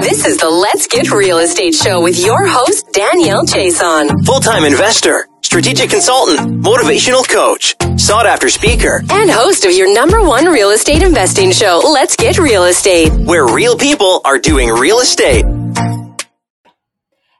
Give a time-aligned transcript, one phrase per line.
[0.00, 4.24] This is the Let's Get Real Estate Show with your host, Danielle Chason.
[4.24, 10.22] Full time investor, strategic consultant, motivational coach, sought after speaker, and host of your number
[10.22, 15.00] one real estate investing show, Let's Get Real Estate, where real people are doing real
[15.00, 15.44] estate.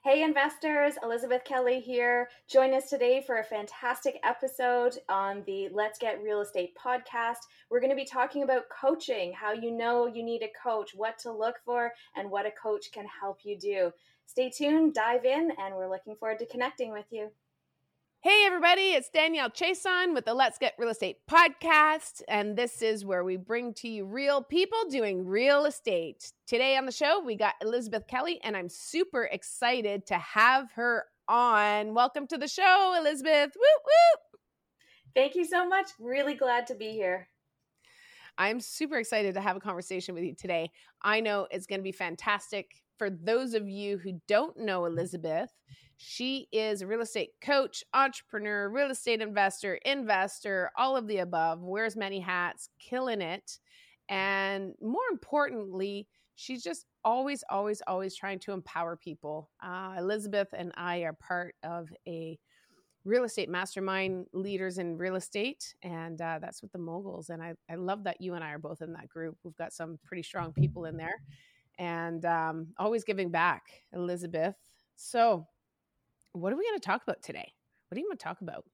[0.07, 2.29] Hey investors, Elizabeth Kelly here.
[2.47, 7.39] Join us today for a fantastic episode on the Let's Get Real Estate podcast.
[7.71, 11.19] We're going to be talking about coaching, how you know you need a coach, what
[11.19, 13.91] to look for, and what a coach can help you do.
[14.27, 17.33] Stay tuned, dive in, and we're looking forward to connecting with you.
[18.27, 22.23] Hey, everybody, it's Danielle Chason with the Let's Get Real Estate podcast.
[22.27, 26.33] And this is where we bring to you real people doing real estate.
[26.45, 31.05] Today on the show, we got Elizabeth Kelly, and I'm super excited to have her
[31.29, 31.95] on.
[31.95, 33.53] Welcome to the show, Elizabeth.
[33.55, 34.39] Woo woo.
[35.15, 35.91] Thank you so much.
[36.01, 37.29] Really glad to be here.
[38.37, 40.73] I'm super excited to have a conversation with you today.
[41.01, 42.83] I know it's going to be fantastic.
[42.99, 45.51] For those of you who don't know Elizabeth,
[45.97, 51.63] she is a real estate coach, entrepreneur, real estate investor, investor, all of the above,
[51.63, 53.59] wears many hats, killing it.
[54.09, 59.51] And more importantly, she's just always, always, always trying to empower people.
[59.63, 62.39] Uh, Elizabeth and I are part of a
[63.07, 67.55] real estate mastermind leaders in real estate and uh, that's with the moguls and I,
[67.71, 70.25] I love that you and i are both in that group we've got some pretty
[70.25, 71.23] strong people in there
[71.79, 74.57] and um, always giving back elizabeth
[74.97, 75.47] so
[76.37, 77.53] what are we going to talk about today?
[77.89, 78.65] What do you want to talk about?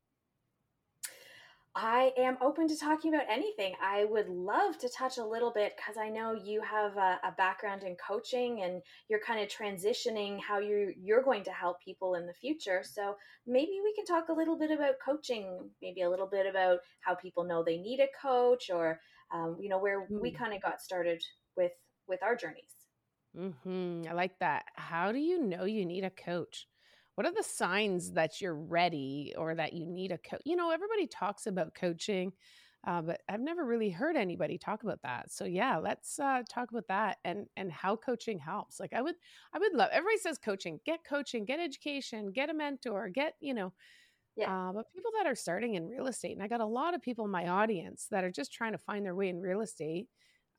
[1.74, 3.72] I am open to talking about anything.
[3.82, 7.33] I would love to touch a little bit because I know you have a, a,
[7.38, 12.16] background in coaching and you're kind of transitioning how you you're going to help people
[12.16, 12.83] in the future.
[12.84, 16.80] So maybe we can talk a little bit about coaching, maybe a little bit about
[17.00, 19.00] how people know they need a coach, or
[19.33, 20.20] um, you know where mm.
[20.20, 21.24] we kind of got started
[21.56, 21.72] with
[22.06, 22.74] with our journeys.
[23.34, 24.02] Mm-hmm.
[24.10, 24.64] I like that.
[24.74, 26.66] How do you know you need a coach?
[27.14, 30.70] What are the signs that you're ready or that you need a coach you know
[30.70, 32.33] everybody talks about coaching
[32.86, 36.70] uh, but i've never really heard anybody talk about that so yeah let's uh, talk
[36.70, 39.14] about that and and how coaching helps like i would
[39.55, 43.55] i would love everybody says coaching get coaching get education get a mentor get you
[43.55, 43.72] know
[44.34, 44.68] yeah.
[44.68, 47.02] Uh, but people that are starting in real estate and i got a lot of
[47.02, 50.08] people in my audience that are just trying to find their way in real estate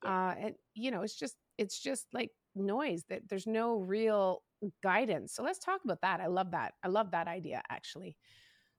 [0.04, 0.28] yeah.
[0.28, 4.44] uh, and you know it's just it's just like noise that there's no real
[4.82, 5.34] guidance.
[5.34, 6.20] So let's talk about that.
[6.20, 6.74] I love that.
[6.84, 8.16] I love that idea actually.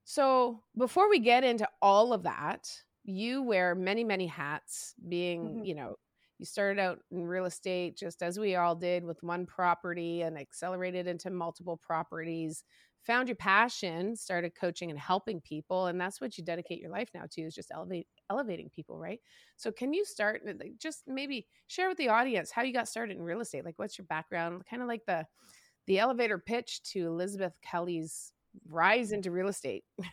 [0.05, 2.69] So before we get into all of that,
[3.05, 5.65] you wear many, many hats, being, mm-hmm.
[5.65, 5.97] you know,
[6.39, 10.39] you started out in real estate just as we all did with one property and
[10.39, 12.65] accelerated into multiple properties
[13.05, 17.09] found your passion started coaching and helping people and that's what you dedicate your life
[17.15, 19.21] now to is just elevate elevating people right
[19.57, 20.43] so can you start
[20.79, 23.99] just maybe share with the audience how you got started in real estate like what's
[23.99, 25.25] your background kind of like the
[25.87, 28.33] the elevator pitch to Elizabeth Kelly's
[28.69, 29.85] rise into real estate?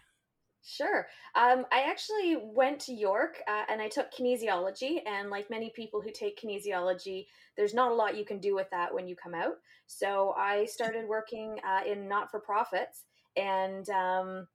[0.64, 1.08] Sure.
[1.36, 5.02] Um, I actually went to York uh, and I took kinesiology.
[5.08, 7.26] And like many people who take kinesiology,
[7.58, 9.56] there's not a lot you can do with that when you come out.
[9.88, 13.06] So I started working uh, in not for profits
[13.36, 14.48] and um,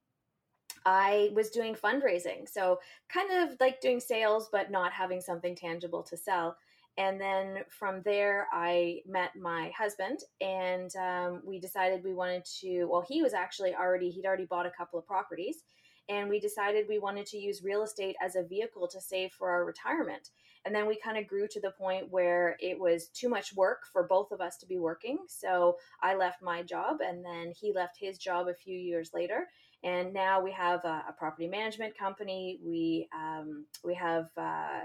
[0.85, 2.49] I was doing fundraising.
[2.49, 2.79] So
[3.09, 6.57] kind of like doing sales, but not having something tangible to sell
[6.99, 12.85] and then from there i met my husband and um, we decided we wanted to
[12.87, 15.65] well he was actually already he'd already bought a couple of properties
[16.09, 19.51] and we decided we wanted to use real estate as a vehicle to save for
[19.51, 20.31] our retirement.
[20.65, 23.83] And then we kind of grew to the point where it was too much work
[23.93, 27.73] for both of us to be working so i left my job and then he
[27.73, 29.47] left his job a few years later.
[29.85, 34.81] And now we have a, a property management company we um, we have uh,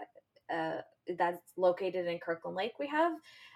[0.54, 0.82] uh,
[1.18, 2.74] that's located in Kirkland Lake.
[2.80, 3.14] We have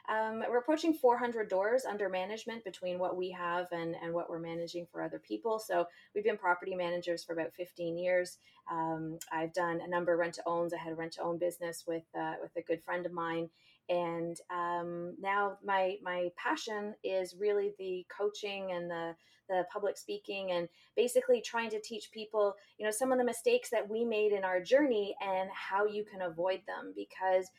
[0.07, 4.39] um, we're approaching 400 doors under management between what we have and, and what we're
[4.39, 5.57] managing for other people.
[5.57, 8.38] So we've been property managers for about 15 years.
[8.72, 10.73] Um, I've done a number of rent to owns.
[10.73, 13.50] I had a rent to own business with uh, with a good friend of mine,
[13.90, 19.16] and um, now my my passion is really the coaching and the
[19.47, 23.70] the public speaking and basically trying to teach people you know some of the mistakes
[23.70, 26.93] that we made in our journey and how you can avoid them.
[26.96, 27.49] Because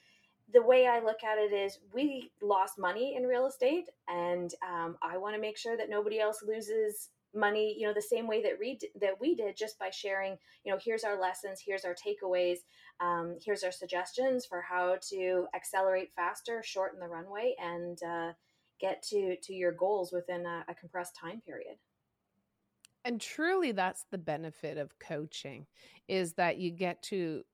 [0.52, 4.96] the way I look at it is we lost money in real estate, and um,
[5.02, 8.42] I want to make sure that nobody else loses money you know the same way
[8.42, 11.94] that we that we did just by sharing you know here's our lessons here's our
[11.94, 12.58] takeaways
[13.00, 18.32] um, here's our suggestions for how to accelerate faster shorten the runway and uh,
[18.80, 21.76] get to to your goals within a, a compressed time period.
[23.04, 25.66] And truly that's the benefit of coaching
[26.08, 27.44] is that you get to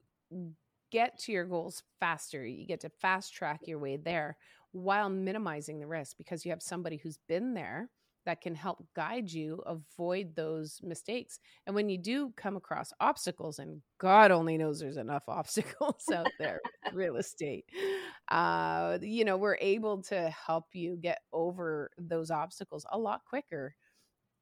[0.90, 2.46] get to your goals faster.
[2.46, 4.36] You get to fast track your way there
[4.72, 7.90] while minimizing the risk because you have somebody who's been there
[8.24, 13.58] that can help guide you avoid those mistakes and when you do come across obstacles
[13.58, 16.60] and god only knows there's enough obstacles out there
[16.92, 17.64] real estate
[18.30, 23.74] uh you know we're able to help you get over those obstacles a lot quicker.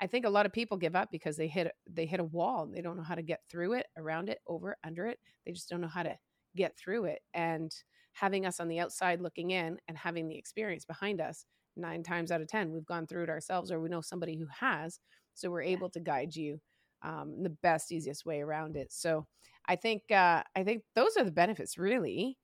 [0.02, 2.64] I think a lot of people give up because they hit they hit a wall
[2.64, 5.18] and they don't know how to get through it around it over under it.
[5.44, 6.16] They just don't know how to
[6.56, 7.70] get through it and
[8.12, 11.44] having us on the outside looking in and having the experience behind us
[11.80, 14.46] nine times out of 10, we've gone through it ourselves or we know somebody who
[14.58, 15.00] has.
[15.34, 16.60] So we're able to guide you
[17.02, 18.92] um, the best, easiest way around it.
[18.92, 19.26] So
[19.66, 22.36] I think, uh, I think those are the benefits really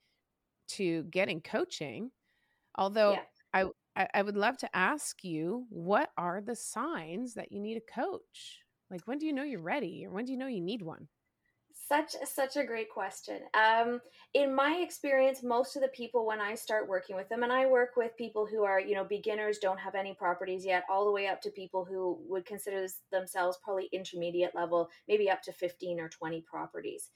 [0.69, 2.11] to getting coaching.
[2.77, 3.13] Although
[3.55, 3.67] yeah.
[3.97, 7.93] I, I would love to ask you, what are the signs that you need a
[7.93, 8.61] coach?
[8.91, 11.09] Like, when do you know you're ready or when do you know you need one?
[11.89, 13.43] Such such a great question.
[13.55, 14.01] Um,
[14.35, 17.67] in my experience, most of the people when I start working with them, and I
[17.67, 21.13] work with people who are you know beginners, don't have any properties yet, all the
[21.13, 26.01] way up to people who would consider themselves probably intermediate level, maybe up to fifteen
[26.01, 27.11] or twenty properties.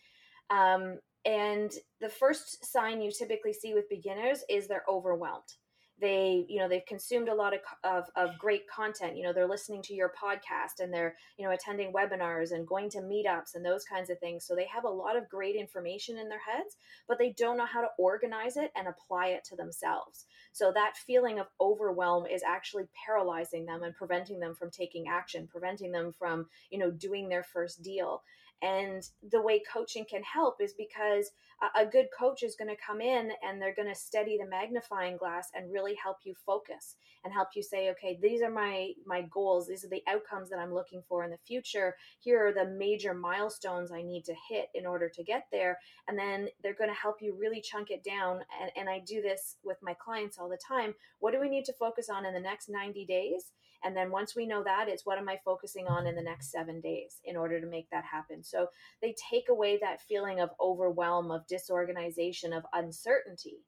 [0.51, 5.53] Um, and the first sign you typically see with beginners is they're overwhelmed
[6.01, 9.49] they you know they've consumed a lot of, of, of great content you know they're
[9.49, 13.65] listening to your podcast and they're you know attending webinars and going to meetups and
[13.65, 14.45] those kinds of things.
[14.45, 16.77] So they have a lot of great information in their heads
[17.09, 20.27] but they don't know how to organize it and apply it to themselves.
[20.53, 25.49] So that feeling of overwhelm is actually paralyzing them and preventing them from taking action
[25.51, 28.23] preventing them from you know doing their first deal.
[28.63, 31.31] And the way coaching can help is because
[31.77, 35.17] a, good coach is going to come in and they're going to steady the magnifying
[35.17, 39.23] glass and really help you focus and help you say, okay, these are my my
[39.23, 39.69] goals.
[39.69, 41.97] These are the outcomes that I'm looking for in the future.
[42.21, 45.79] Here are the major milestones I need to hit in order to get there.
[46.09, 48.41] And then they're going to help you really chunk it down.
[48.61, 50.95] And, and I do this with my clients all the time.
[51.19, 53.53] What do we need to focus on in the next 90 days?
[53.85, 56.51] And then once we know that, it's what am I focusing on in the next
[56.51, 58.43] seven days in order to make that happen.
[58.43, 58.69] So
[59.01, 63.65] they take away that feeling of overwhelm, of disorganization, of uncertainty.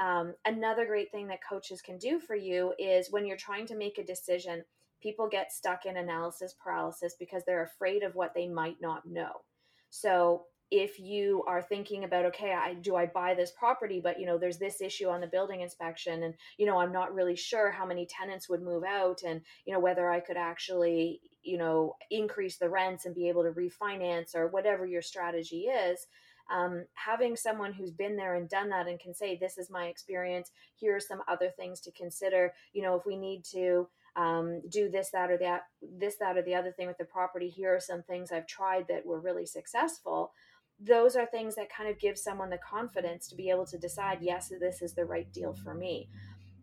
[0.00, 3.76] Um, another great thing that coaches can do for you is when you're trying to
[3.76, 4.64] make a decision,
[5.02, 9.42] people get stuck in analysis paralysis because they're afraid of what they might not know.
[9.90, 14.00] So if you are thinking about okay i do i buy this property?
[14.02, 17.14] But you know there's this issue on the building inspection and you know i'm not
[17.14, 21.20] really sure how many tenants would move out and you know whether i could actually
[21.44, 26.06] you know increase the rents and be able to refinance or whatever your strategy is.
[26.50, 29.86] Um, having someone who's been there and done that and can say this is my
[29.86, 30.50] experience.
[30.74, 32.52] Here are some other things to consider.
[32.72, 33.86] You know if we need to
[34.16, 37.48] um, do this that or that this that or the other thing with the property
[37.48, 40.32] here are some things i've tried that were really successful
[40.80, 44.18] those are things that kind of give someone the confidence to be able to decide,
[44.20, 46.08] yes, this is the right deal for me.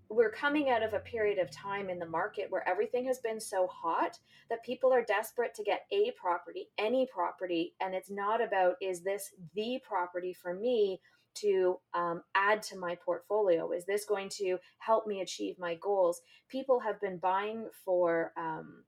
[0.09, 3.39] We're coming out of a period of time in the market where everything has been
[3.39, 4.19] so hot
[4.49, 7.73] that people are desperate to get a property, any property.
[7.79, 10.99] And it's not about, is this the property for me
[11.35, 13.71] to um, add to my portfolio?
[13.71, 16.21] Is this going to help me achieve my goals?
[16.49, 18.83] People have been buying for um,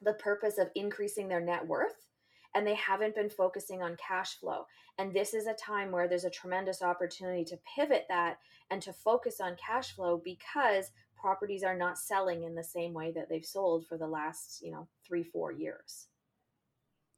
[0.00, 2.06] the purpose of increasing their net worth
[2.54, 4.66] and they haven't been focusing on cash flow.
[4.98, 8.38] And this is a time where there's a tremendous opportunity to pivot that
[8.70, 13.12] and to focus on cash flow because properties are not selling in the same way
[13.12, 16.08] that they've sold for the last, you know, 3 4 years.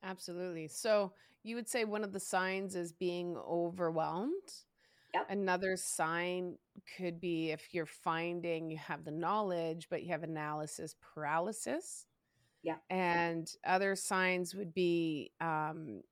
[0.02, 0.68] Absolutely.
[0.68, 1.12] So,
[1.44, 4.32] you would say one of the signs is being overwhelmed.
[5.14, 5.26] Yep.
[5.28, 6.56] Another sign
[6.96, 12.06] could be if you're finding you have the knowledge, but you have analysis paralysis.
[12.62, 12.76] Yeah.
[12.90, 16.02] And other signs would be um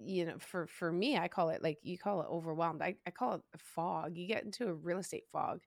[0.00, 3.10] you know for for me i call it like you call it overwhelmed i, I
[3.10, 5.60] call it a fog you get into a real estate fog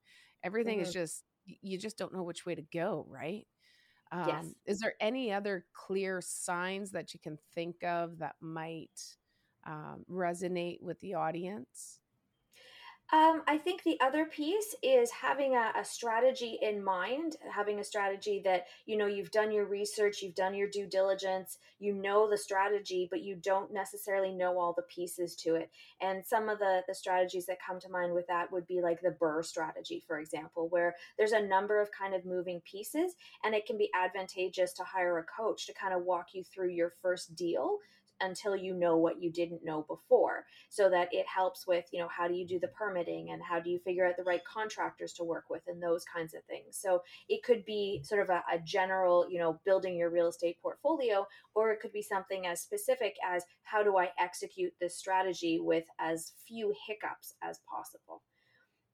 [0.43, 0.87] everything mm-hmm.
[0.87, 3.45] is just you just don't know which way to go right
[4.13, 4.45] um, yes.
[4.65, 8.89] is there any other clear signs that you can think of that might
[9.65, 12.00] um, resonate with the audience
[13.13, 17.83] um, I think the other piece is having a, a, strategy in mind, having a
[17.83, 22.29] strategy that, you know, you've done your research, you've done your due diligence, you know
[22.29, 25.69] the strategy, but you don't necessarily know all the pieces to it.
[25.99, 29.01] And some of the, the strategies that come to mind with that would be like
[29.01, 33.53] the BRRRR strategy, for example, where there's a number of kind of moving pieces and
[33.53, 36.93] it can be advantageous to hire a coach to kind of walk you through your
[37.01, 37.79] first deal
[38.21, 42.07] until you know what you didn't know before so that it helps with you know
[42.07, 45.13] how do you do the permitting and how do you figure out the right contractors
[45.13, 46.77] to work with and those kinds of things.
[46.77, 50.57] So it could be sort of a, a general you know building your real estate
[50.61, 51.25] portfolio
[51.55, 55.85] or it could be something as specific as how do i execute this strategy with
[55.99, 58.21] as few hiccups as possible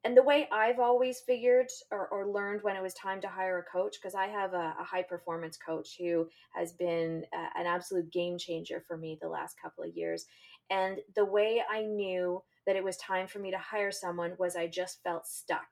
[0.03, 3.59] and the way I've always figured or, or, learned when it was time to hire
[3.59, 7.65] a coach, because I have a, a, high performance coach who has been a, an
[7.65, 10.25] absolute game changer for me the last couple of years.
[10.69, 14.55] And the way I knew that it was time for me to hire someone was
[14.55, 15.67] I just felt stuck.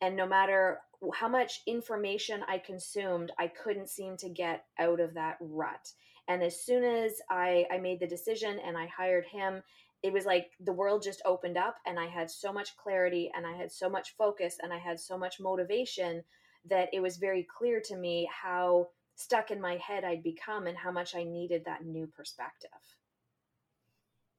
[0.00, 0.78] And no matter
[1.14, 5.92] how much information I consumed, I couldn't seem to get out of that rut.
[6.28, 9.62] And as soon as I, I made the decision and I hired him,
[10.02, 13.46] it was like the world just opened up and I had so much clarity and
[13.46, 16.24] I had so much focus and I had so much motivation
[16.68, 20.76] that it was very clear to me how stuck in my head I'd become and
[20.76, 22.70] how much I needed that new perspective.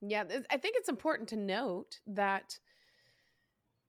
[0.02, 2.60] Yeah, I think it's important to note that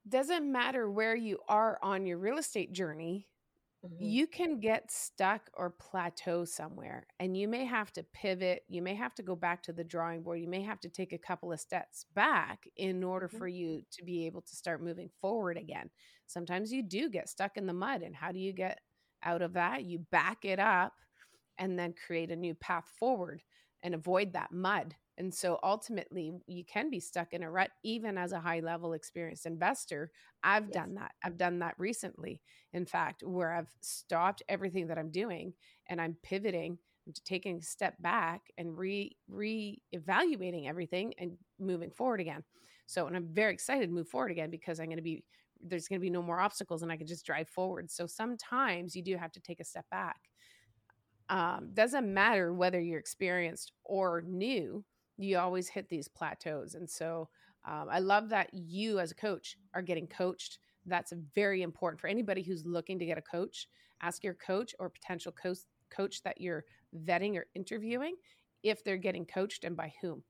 [0.08, 3.26] doesn't matter where you are on your real estate journey,
[3.84, 4.04] mm-hmm.
[4.04, 8.94] you can get stuck or plateau somewhere and you may have to pivot, you may
[8.94, 11.52] have to go back to the drawing board, you may have to take a couple
[11.52, 13.38] of steps back in order mm-hmm.
[13.38, 15.90] for you to be able to start moving forward again.
[16.26, 18.80] Sometimes you do get stuck in the mud and how do you get
[19.22, 19.84] out of that?
[19.84, 20.92] You back it up
[21.58, 23.42] and then create a new path forward
[23.82, 28.18] and avoid that mud and so ultimately, you can be stuck in a rut, even
[28.18, 30.10] as a high level experienced investor.
[30.42, 30.74] I've yes.
[30.74, 31.12] done that.
[31.22, 32.40] I've done that recently,
[32.72, 35.52] in fact, where I've stopped everything that I'm doing
[35.88, 36.78] and I'm pivoting
[37.24, 42.42] taking a step back and re re-evaluating everything and moving forward again.
[42.86, 45.22] So, and I'm very excited to move forward again because I'm going to be
[45.62, 47.90] there's going to be no more obstacles and I can just drive forward.
[47.90, 50.20] So sometimes you do have to take a step back.
[51.30, 54.84] Um, doesn't matter whether you're experienced or new
[55.16, 56.74] you always hit these plateaus.
[56.74, 57.28] And so
[57.66, 60.58] um, I love that you, as a coach, are getting coached.
[60.86, 63.68] That's very important for anybody who's looking to get a coach.
[64.02, 65.58] Ask your coach or potential coach
[65.90, 66.64] coach that you're
[67.04, 68.16] vetting or interviewing
[68.62, 70.22] if they're getting coached and by whom.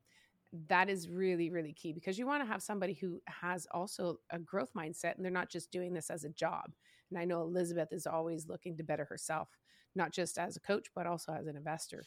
[0.69, 4.39] That is really, really key because you want to have somebody who has also a
[4.39, 6.73] growth mindset and they're not just doing this as a job.
[7.11, 9.49] And I know Elizabeth is always looking to better herself,
[9.97, 12.05] not just as a coach, but also as an investor.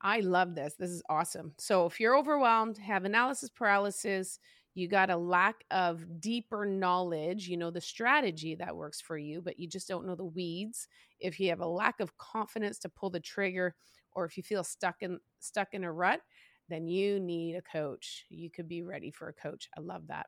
[0.00, 0.74] I love this.
[0.74, 1.54] This is awesome.
[1.58, 4.38] So if you're overwhelmed, have analysis paralysis,
[4.74, 9.42] you got a lack of deeper knowledge, you know the strategy that works for you,
[9.42, 10.86] but you just don't know the weeds.
[11.18, 13.74] If you have a lack of confidence to pull the trigger
[14.12, 16.20] or if you feel stuck in stuck in a rut,
[16.68, 18.24] then you need a coach.
[18.28, 19.68] You could be ready for a coach.
[19.76, 20.26] I love that.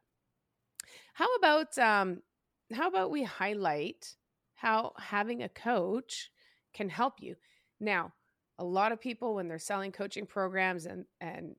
[1.14, 2.22] How about um
[2.72, 4.16] how about we highlight
[4.54, 6.30] how having a coach
[6.72, 7.36] can help you?
[7.78, 8.12] Now,
[8.60, 11.56] a lot of people when they're selling coaching programs and and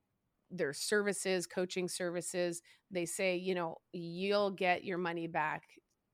[0.50, 5.62] their services coaching services they say you know you'll get your money back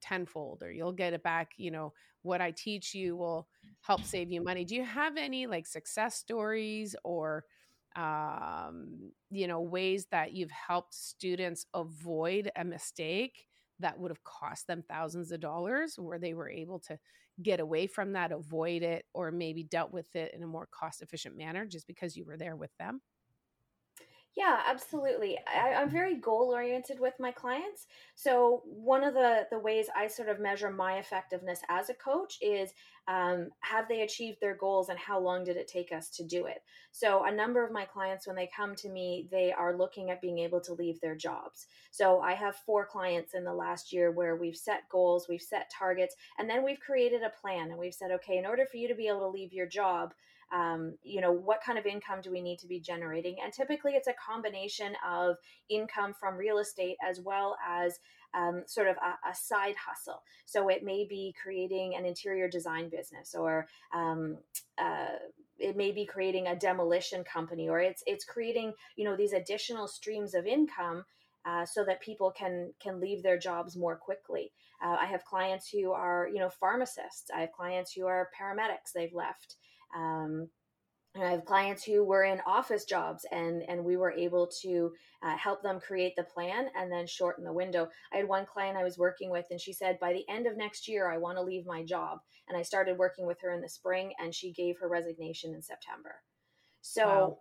[0.01, 1.93] tenfold or you'll get it back you know
[2.23, 3.49] what i teach you will
[3.81, 4.65] help save you money.
[4.65, 7.45] Do you have any like success stories or
[7.97, 13.48] um, you know ways that you've helped students avoid a mistake
[13.81, 16.99] that would have cost them thousands of dollars where they were able to
[17.43, 21.03] get away from that, avoid it, or maybe dealt with it in a more cost
[21.03, 23.01] efficient manner just because you were there with them?
[24.39, 25.37] Yeah, absolutely.
[25.53, 27.89] I, am very goal oriented with my clients.
[28.15, 32.39] So one of the the ways I sort of measure my effectiveness as a coach
[32.41, 32.71] is
[33.09, 36.47] um, have they achieved their goals and how long did it take us to do
[36.47, 36.63] it?
[36.93, 40.23] So a number of my clients, when they come to me, they are looking at
[40.23, 41.67] being able to leave their jobs.
[41.91, 45.69] So I have four clients in the last year where we've set goals, we've set
[45.77, 48.87] targets, and then we've created a plan and we've said, okay, in order for you
[48.87, 50.15] to be able to leave your job
[50.53, 53.93] um, you know what kind of income do we need to be generating and typically
[53.93, 55.37] it's a combination of
[55.69, 57.99] income from real estate as well as
[58.35, 62.91] um, sort of a, a, side hustle so it may be creating an interior design
[62.91, 64.37] business or um,
[64.79, 65.17] uh,
[65.59, 69.89] it may be creating a demolition company or it's it's creating you know these additional
[69.89, 71.05] streams of income
[71.49, 74.53] uh, so that people can can leave their jobs more quickly.
[74.85, 77.31] Uh, I have clients who are you know pharmacists.
[77.35, 78.93] I have clients who are paramedics.
[78.95, 79.57] They've left.
[79.97, 80.49] Um,
[81.15, 84.93] and I have clients who were in office jobs, and and we were able to
[85.23, 87.89] uh, help them create the plan and then shorten the window.
[88.13, 90.57] I had one client I was working with, and she said, by the end of
[90.57, 92.19] next year, I want to leave my job.
[92.49, 95.63] And I started working with her in the spring, and she gave her resignation in
[95.63, 96.23] September.
[96.83, 97.39] So wow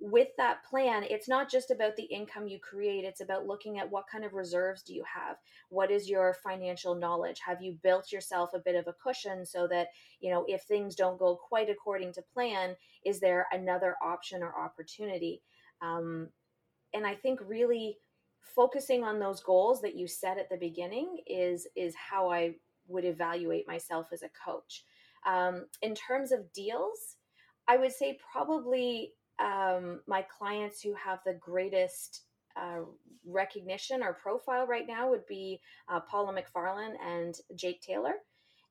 [0.00, 3.90] with that plan, it's not just about the income you create, it's about looking at
[3.90, 5.36] what kind of reserves do you have?
[5.70, 7.40] What is your financial knowledge?
[7.44, 9.88] Have you built yourself a bit of a cushion so that,
[10.20, 14.56] you know, if things don't go quite according to plan, is there another option or
[14.56, 15.42] opportunity?
[15.82, 16.28] Um,
[16.94, 17.98] and I think really
[18.40, 22.54] focusing on those goals that you set at the beginning is is how I
[22.86, 24.84] would evaluate myself as a coach.
[25.26, 27.16] Um, in terms of deals,
[27.66, 32.22] I would say probably um, my clients who have the greatest
[32.56, 32.80] uh,
[33.24, 38.14] recognition or profile right now would be uh, Paula McFarlane and Jake Taylor.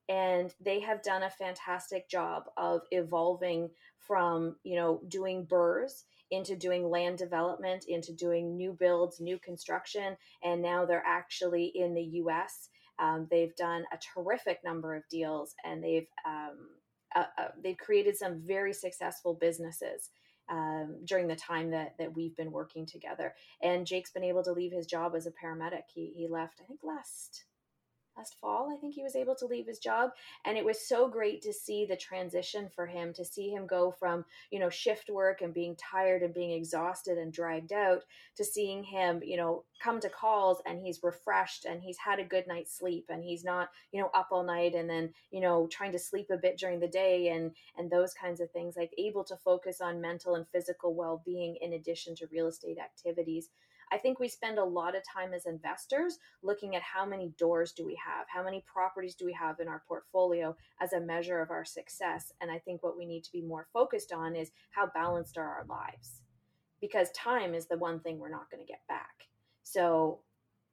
[0.09, 3.69] And they have done a fantastic job of evolving
[3.99, 10.15] from, you know, doing BRRRRs into doing land development, into doing new builds, new construction,
[10.43, 12.69] and now they're actually in the U.S.
[12.99, 16.69] Um, they've done a terrific number of deals, and they've um,
[17.15, 20.09] uh, uh, they've created some very successful businesses
[20.49, 23.33] um, during the time that that we've been working together.
[23.61, 25.83] And Jake's been able to leave his job as a paramedic.
[25.93, 27.45] He he left, I think, last
[28.17, 30.11] last fall i think he was able to leave his job.
[30.45, 33.91] And it was so great to see the transition for him to see him go
[33.91, 38.03] from you know shift work and being tired and being exhausted and dragged out
[38.35, 42.23] to seeing him you know come to calls and he's refreshed and he's had a
[42.23, 45.67] good night's sleep and he's not you know up all night and then you know
[45.71, 48.91] trying to sleep a bit during the day and and those kinds of things like
[48.97, 53.49] able to focus on mental and physical well-being in addition to real estate activities
[53.91, 57.71] I think we spend a lot of time as investors looking at how many doors
[57.71, 61.41] do we have, how many properties do we have in our portfolio as a measure
[61.41, 62.31] of our success.
[62.41, 65.47] And I think what we need to be more focused on is how balanced are
[65.47, 66.21] our lives
[66.81, 69.27] because time is the one thing we're not going to get back.
[69.63, 70.19] So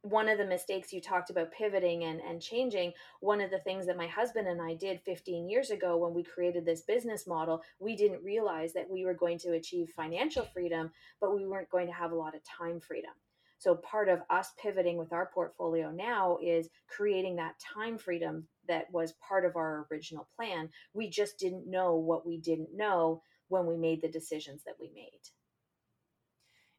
[0.04, 3.86] one of the mistakes you talked about pivoting and, and changing one of the things
[3.86, 7.62] that my husband and i did 15 years ago when we created this business model
[7.78, 11.86] we didn't realize that we were going to achieve financial freedom but we weren't going
[11.86, 13.10] to have a lot of time freedom.
[13.58, 18.92] So part of us pivoting with our portfolio now is creating that time freedom that
[18.92, 20.68] was part of our original plan.
[20.92, 24.90] We just didn't know what we didn't know when we made the decisions that we
[24.94, 25.20] made.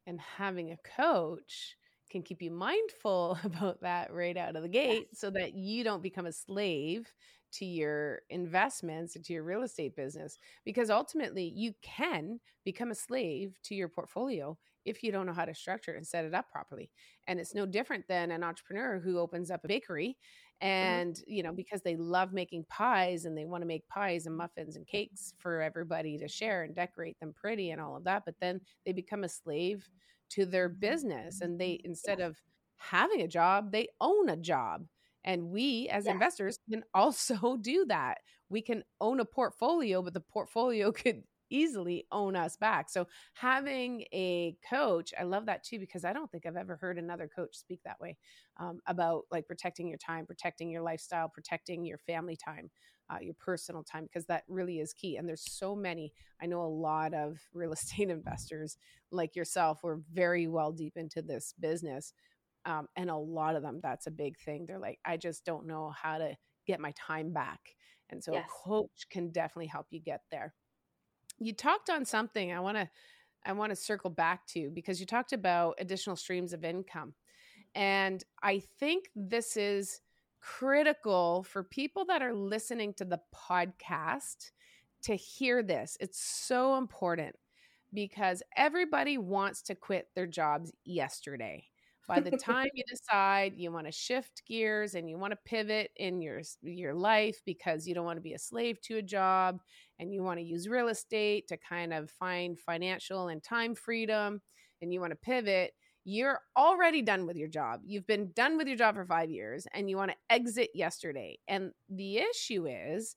[0.06, 1.76] And having a coach
[2.10, 5.20] can keep you mindful about that right out of the gate yes.
[5.20, 7.12] so that you don't become a slave
[7.52, 12.96] to your investments and to your real estate business because ultimately you can become a
[12.96, 16.50] slave to your portfolio if you don't know how to structure and set it up
[16.52, 16.90] properly
[17.28, 20.18] and it's no different than an entrepreneur who opens up a bakery
[20.62, 20.68] mm-hmm.
[20.68, 21.32] and mm-hmm.
[21.32, 24.76] you know because they love making pies and they want to make pies and muffins
[24.76, 28.36] and cakes for everybody to share and decorate them pretty and all of that but
[28.42, 29.90] then they become a slave
[30.32, 32.38] to their business and they instead of
[32.78, 34.86] having a job they own a job.
[35.24, 38.20] And we as investors can also do that.
[38.50, 44.04] We can own a portfolio but the portfolio could easily own us back so having
[44.14, 47.56] a coach i love that too because i don't think i've ever heard another coach
[47.56, 48.18] speak that way
[48.58, 52.70] um, about like protecting your time protecting your lifestyle protecting your family time
[53.10, 55.18] uh, your personal time because that really is key.
[55.18, 56.12] And there's so many.
[56.42, 58.78] I know a lot of real estate investors
[59.12, 62.14] like yourself were very well deep into this business.
[62.66, 64.66] Um, and a lot of them, that's a big thing.
[64.66, 67.60] They're like, I just don't know how to get my time back.
[68.10, 68.46] And so yes.
[68.48, 70.54] a coach can definitely help you get there.
[71.40, 72.90] You talked on something I want to
[73.46, 77.14] I want to circle back to because you talked about additional streams of income.
[77.76, 80.02] And I think this is
[80.42, 84.52] critical for people that are listening to the podcast
[85.04, 85.98] to hear this.
[86.00, 87.36] It's so important
[87.94, 91.66] because everybody wants to quit their jobs yesterday.
[92.08, 95.92] By the time you decide you want to shift gears and you want to pivot
[95.98, 99.60] in your your life because you don't want to be a slave to a job
[100.00, 104.42] and you want to use real estate to kind of find financial and time freedom
[104.82, 107.82] and you want to pivot, you're already done with your job.
[107.84, 111.40] You've been done with your job for five years and you want to exit yesterday.
[111.48, 113.16] And the issue is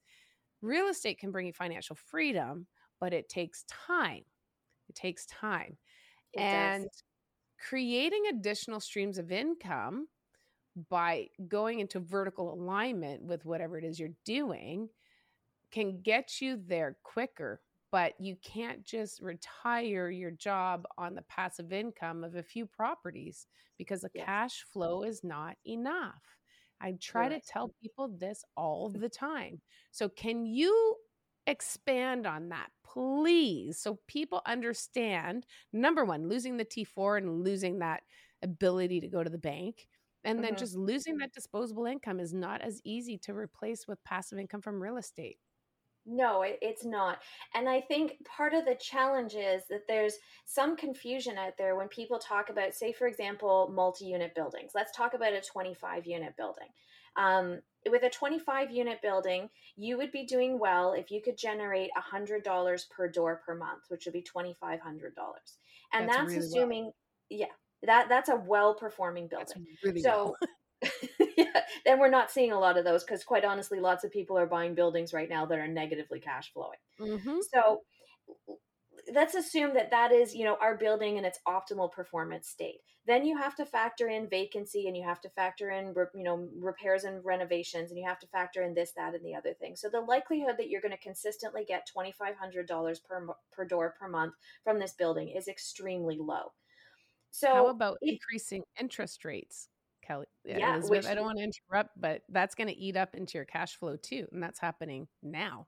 [0.62, 2.66] real estate can bring you financial freedom,
[3.00, 4.22] but it takes time.
[4.88, 5.76] It takes time.
[6.32, 7.02] It and does.
[7.58, 10.06] Creating additional streams of income
[10.88, 14.88] by going into vertical alignment with whatever it is you're doing
[15.70, 21.72] can get you there quicker but you can't just retire your job on the passive
[21.72, 23.46] income of a few properties
[23.78, 24.26] because the yes.
[24.26, 26.22] cash flow is not enough.
[26.80, 27.42] I try right.
[27.42, 29.60] to tell people this all the time.
[29.90, 30.96] So, can you
[31.46, 33.78] expand on that, please?
[33.78, 38.02] So people understand number one, losing the T4 and losing that
[38.42, 39.86] ability to go to the bank.
[40.24, 40.46] And mm-hmm.
[40.46, 44.60] then just losing that disposable income is not as easy to replace with passive income
[44.60, 45.38] from real estate.
[46.10, 47.18] No, it, it's not.
[47.54, 50.14] And I think part of the challenge is that there's
[50.46, 54.72] some confusion out there when people talk about, say, for example, multi unit buildings.
[54.74, 56.68] Let's talk about a 25 unit building.
[57.18, 61.90] Um, with a 25 unit building, you would be doing well if you could generate
[61.96, 64.54] $100 per door per month, which would be $2,500.
[65.92, 66.94] And that's, that's really assuming, well.
[67.30, 67.46] yeah,
[67.82, 69.66] that that's a well performing building.
[69.82, 70.50] Really so, well.
[71.36, 74.38] yeah, and we're not seeing a lot of those because, quite honestly, lots of people
[74.38, 76.78] are buying buildings right now that are negatively cash flowing.
[77.00, 77.38] Mm-hmm.
[77.52, 77.82] So,
[79.12, 82.80] let's assume that that is you know our building in its optimal performance state.
[83.06, 86.48] Then you have to factor in vacancy and you have to factor in you know
[86.58, 89.76] repairs and renovations and you have to factor in this that and the other thing.
[89.76, 94.34] So the likelihood that you're going to consistently get $2500 per per door per month
[94.64, 96.52] from this building is extremely low.
[97.30, 99.68] So how about it, increasing interest rates
[100.02, 100.26] kelly?
[100.44, 103.36] Yeah, Elizabeth, which, i don't want to interrupt but that's going to eat up into
[103.36, 105.66] your cash flow too and that's happening now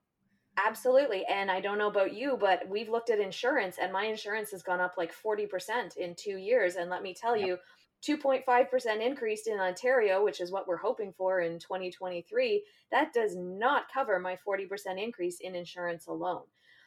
[0.67, 1.25] Absolutely.
[1.27, 4.63] And I don't know about you, but we've looked at insurance and my insurance has
[4.63, 6.77] gone up like 40% in two years.
[6.77, 7.47] And let me tell yep.
[7.47, 7.59] you,
[8.03, 13.93] 2.5% increase in Ontario, which is what we're hoping for in 2023, that does not
[13.93, 14.69] cover my 40%
[15.03, 16.45] increase in insurance alone.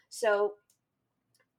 [0.10, 0.54] So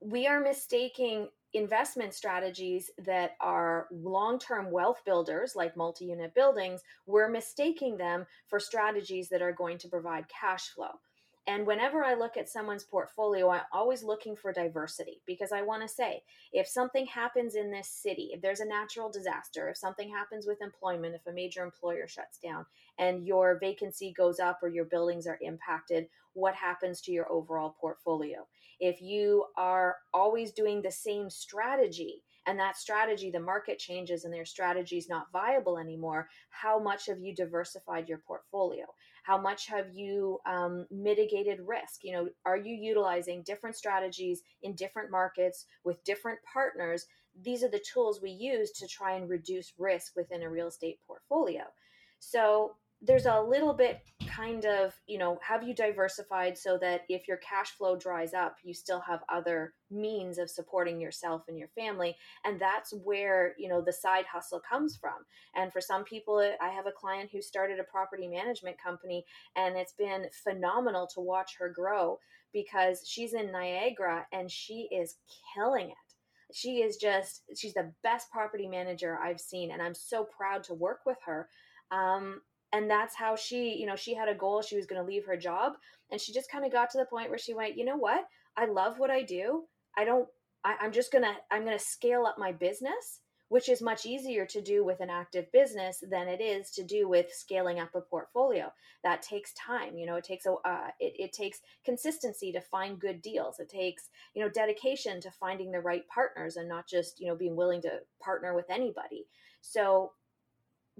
[0.00, 6.82] we are mistaking investment strategies that are long term wealth builders, like multi unit buildings,
[7.06, 10.90] we're mistaking them for strategies that are going to provide cash flow.
[11.46, 15.82] And whenever I look at someone's portfolio, I'm always looking for diversity because I want
[15.82, 20.08] to say if something happens in this city, if there's a natural disaster, if something
[20.08, 22.64] happens with employment, if a major employer shuts down
[22.98, 27.76] and your vacancy goes up or your buildings are impacted, what happens to your overall
[27.78, 28.46] portfolio?
[28.80, 34.34] If you are always doing the same strategy, and that strategy, the market changes and
[34.34, 38.84] their strategy is not viable anymore, how much have you diversified your portfolio?
[39.24, 42.00] How much have you um, mitigated risk?
[42.02, 47.06] You know, are you utilizing different strategies in different markets with different partners?
[47.42, 50.98] These are the tools we use to try and reduce risk within a real estate
[51.06, 51.62] portfolio.
[52.18, 52.76] So
[53.06, 57.36] there's a little bit kind of you know have you diversified so that if your
[57.36, 62.16] cash flow dries up you still have other means of supporting yourself and your family?
[62.44, 65.24] And that's where you know the side hustle comes from.
[65.54, 69.24] And for some people i have a client who started a property management company
[69.56, 72.18] and it's been phenomenal to watch her grow
[72.52, 75.16] because she's in niagara and she is
[75.54, 75.96] killing it.
[76.52, 80.74] She is just she's the best property manager i've seen and i'm so proud to
[80.74, 81.48] work with her.
[81.90, 82.40] Um,
[82.74, 85.24] and that's how she you know she had a goal she was going to leave
[85.24, 85.74] her job
[86.10, 88.24] and she just kind of got to the point where she went you know what?
[88.56, 89.64] I love what i do.
[89.96, 90.28] I don't
[90.64, 94.60] I, i'm just gonna i'm gonna scale up my business which is much easier to
[94.60, 98.72] do with an active business than it is to do with scaling up a portfolio.
[99.04, 102.98] That takes time you know it takes a uh, it, it takes consistency to find
[102.98, 103.60] good deals.
[103.60, 107.36] It takes you know dedication to finding the right partners and not just you know
[107.36, 109.26] being willing to partner with anybody.
[109.60, 110.12] So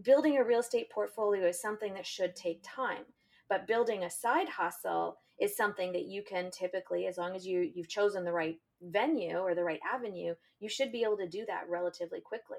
[0.03, 3.05] building a real estate portfolio is something that should take time
[3.49, 7.71] but building a side hustle is something that you can typically as long as you
[7.75, 11.45] you've chosen the right venue or the right avenue you should be able to do
[11.47, 12.57] that relatively quickly.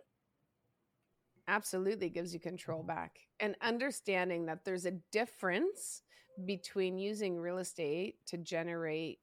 [1.47, 3.17] Absolutely gives you control back.
[3.39, 6.03] And understanding that there's a difference
[6.45, 9.19] between using real estate to generate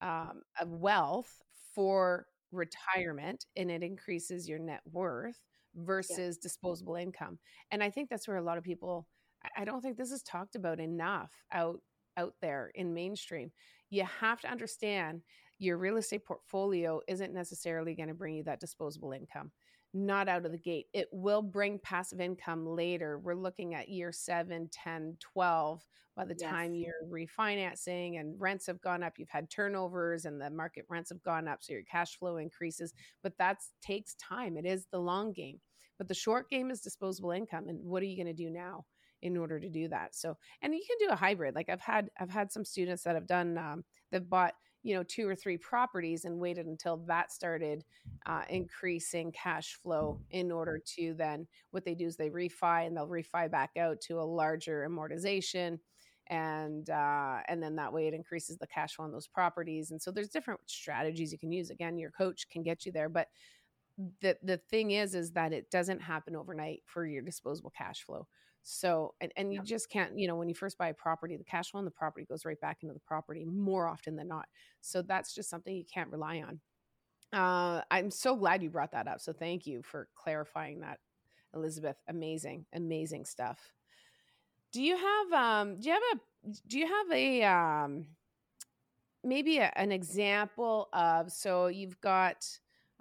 [0.00, 1.42] um, wealth
[1.74, 5.40] for retirement and it increases your net worth
[5.74, 6.42] versus yeah.
[6.42, 7.38] disposable income.
[7.70, 9.06] And I think that's where a lot of people
[9.56, 11.80] I don't think this is talked about enough out
[12.16, 13.50] out there in mainstream.
[13.88, 15.22] You have to understand
[15.58, 19.50] your real estate portfolio isn't necessarily going to bring you that disposable income
[19.92, 20.86] not out of the gate.
[20.92, 23.18] It will bring passive income later.
[23.18, 26.50] We're looking at year 7, 10, 12 by the yes.
[26.50, 31.10] time you're refinancing and rents have gone up, you've had turnovers and the market rents
[31.10, 34.56] have gone up so your cash flow increases, but that takes time.
[34.56, 35.60] It is the long game.
[35.98, 38.84] But the short game is disposable income and what are you going to do now?
[39.22, 42.08] in order to do that so and you can do a hybrid like i've had
[42.18, 45.58] i've had some students that have done um, they've bought you know two or three
[45.58, 47.84] properties and waited until that started
[48.26, 52.96] uh, increasing cash flow in order to then what they do is they refi and
[52.96, 55.78] they'll refi back out to a larger amortization
[56.28, 59.90] and uh, and then that way it increases the cash flow on those properties.
[59.90, 61.70] And so there's different strategies you can use.
[61.70, 63.28] Again your coach can get you there but
[64.20, 68.26] the the thing is is that it doesn't happen overnight for your disposable cash flow
[68.62, 71.44] so, and, and you just can't, you know, when you first buy a property, the
[71.44, 74.46] cash flow on the property goes right back into the property more often than not.
[74.80, 76.60] So that's just something you can't rely on.
[77.32, 79.20] Uh, I'm so glad you brought that up.
[79.20, 80.98] So thank you for clarifying that,
[81.54, 81.96] Elizabeth.
[82.08, 83.72] Amazing, amazing stuff.
[84.72, 88.06] Do you have um do you have a do you have a um
[89.24, 92.46] maybe a, an example of so you've got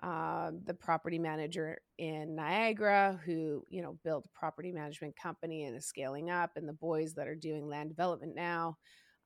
[0.02, 5.76] uh, the property manager in Niagara who, you know, built a property management company and
[5.76, 8.78] is scaling up, and the boys that are doing land development now.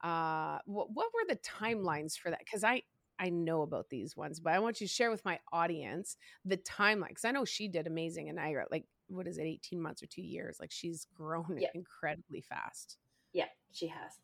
[0.03, 2.39] Uh, what, what were the timelines for that?
[2.39, 2.83] Because I
[3.19, 6.57] I know about these ones, but I want you to share with my audience the
[6.57, 7.09] timeline.
[7.09, 8.65] Because I know she did amazing in Niagara.
[8.71, 10.57] Like, what is it, eighteen months or two years?
[10.59, 11.69] Like, she's grown yeah.
[11.75, 12.97] incredibly fast.
[13.31, 14.19] Yeah, she has.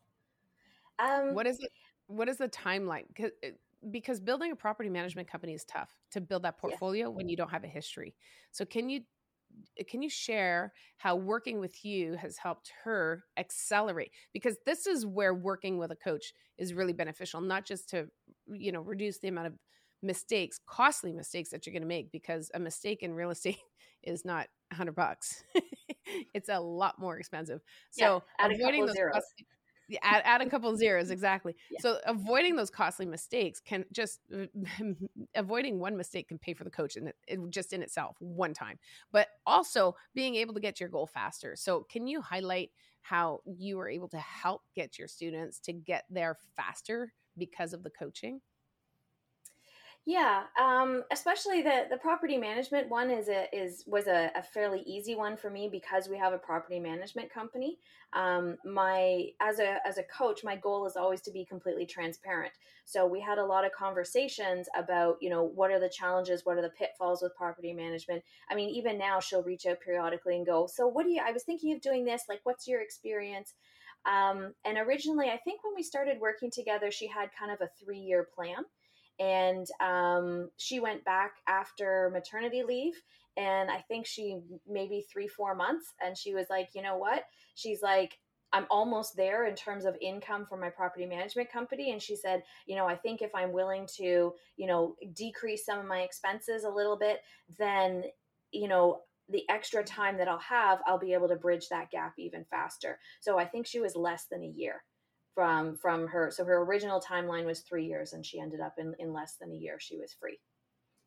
[0.98, 1.70] Um, what is it?
[2.08, 3.04] What is the timeline?
[3.08, 3.30] because
[4.24, 7.14] building a property management company is tough to build that portfolio yeah.
[7.14, 8.14] when you don't have a history.
[8.50, 9.00] So can you
[9.78, 15.06] uh, can you share how working with you has helped her accelerate because this is
[15.06, 18.06] where working with a coach is really beneficial not just to
[18.46, 19.54] you know reduce the amount of
[20.02, 23.58] mistakes costly mistakes that you're going to make because a mistake in real estate
[24.02, 25.42] is not 100 bucks
[26.34, 29.46] it's a lot more expensive so yeah, avoiding those costly,
[30.02, 31.54] add, add a couple zeros exactly.
[31.70, 31.80] Yeah.
[31.80, 34.20] so avoiding those costly mistakes can just
[35.34, 38.54] avoiding one mistake can pay for the coach in it, it, just in itself one
[38.54, 38.78] time.
[39.12, 41.56] But also being able to get to your goal faster.
[41.56, 42.70] So can you highlight
[43.02, 47.82] how you were able to help get your students to get there faster because of
[47.82, 48.40] the coaching
[50.06, 54.80] yeah, um, especially the the property management one is a is was a, a, fairly
[54.86, 57.78] easy one for me because we have a property management company.
[58.14, 62.52] Um, my as a as a coach, my goal is always to be completely transparent.
[62.86, 66.56] So we had a lot of conversations about you know what are the challenges, what
[66.56, 68.24] are the pitfalls with property management.
[68.50, 71.22] I mean, even now she'll reach out periodically and go, so what do you?
[71.22, 72.22] I was thinking of doing this.
[72.26, 73.52] Like, what's your experience?
[74.06, 77.68] Um, and originally, I think when we started working together, she had kind of a
[77.84, 78.64] three year plan
[79.20, 82.94] and um, she went back after maternity leave
[83.36, 87.24] and i think she maybe three four months and she was like you know what?
[87.54, 88.18] She's like
[88.52, 91.92] i'm almost there in terms of income for my property management company.
[91.92, 95.78] And she said you know i think if i'm willing to you know decrease some
[95.78, 97.20] of my expenses a little bit
[97.58, 98.04] then
[98.50, 102.14] you know the extra time that i'll have i'll be able to bridge that gap
[102.18, 102.98] even faster.
[103.20, 104.82] So i think she was less than a year
[105.34, 108.94] from from her so her original timeline was three years and she ended up in,
[108.98, 110.38] in less than a year she was free.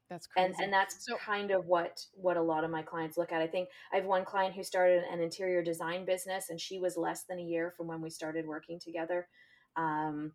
[0.09, 0.45] That's crazy.
[0.45, 3.41] and and that's so, kind of what what a lot of my clients look at.
[3.41, 6.97] I think i have one client who started an interior design business and she was
[6.97, 9.27] less than a year from when we started working together.
[9.75, 10.33] Um,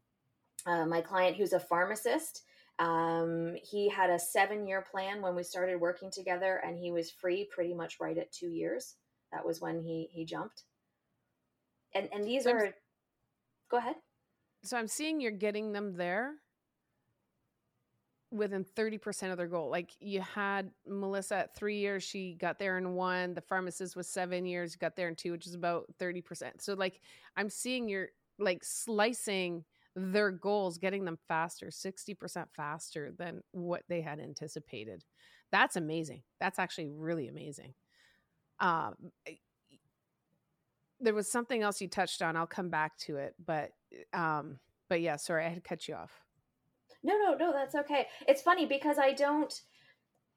[0.66, 2.42] uh, my client who's a pharmacist
[2.78, 7.10] um, he had a seven year plan when we started working together and he was
[7.10, 8.94] free pretty much right at two years.
[9.32, 10.62] That was when he he jumped.
[11.94, 12.74] And and these are
[13.70, 13.96] Go ahead.
[14.64, 16.34] So I'm seeing you're getting them there
[18.30, 19.70] within 30% of their goal.
[19.70, 23.34] Like you had Melissa at three years, she got there in one.
[23.34, 26.60] The pharmacist was seven years, got there in two, which is about 30%.
[26.60, 27.00] So like
[27.36, 29.64] I'm seeing you're like slicing
[29.96, 35.04] their goals, getting them faster, 60% faster than what they had anticipated.
[35.50, 36.22] That's amazing.
[36.38, 37.74] That's actually really amazing.
[38.60, 38.94] Um,
[41.00, 42.36] there was something else you touched on.
[42.36, 43.70] I'll come back to it, but
[44.12, 44.58] um,
[44.88, 46.22] but yeah, sorry, I had to cut you off.
[47.02, 48.06] No, no, no, that's okay.
[48.26, 49.52] It's funny because I don't.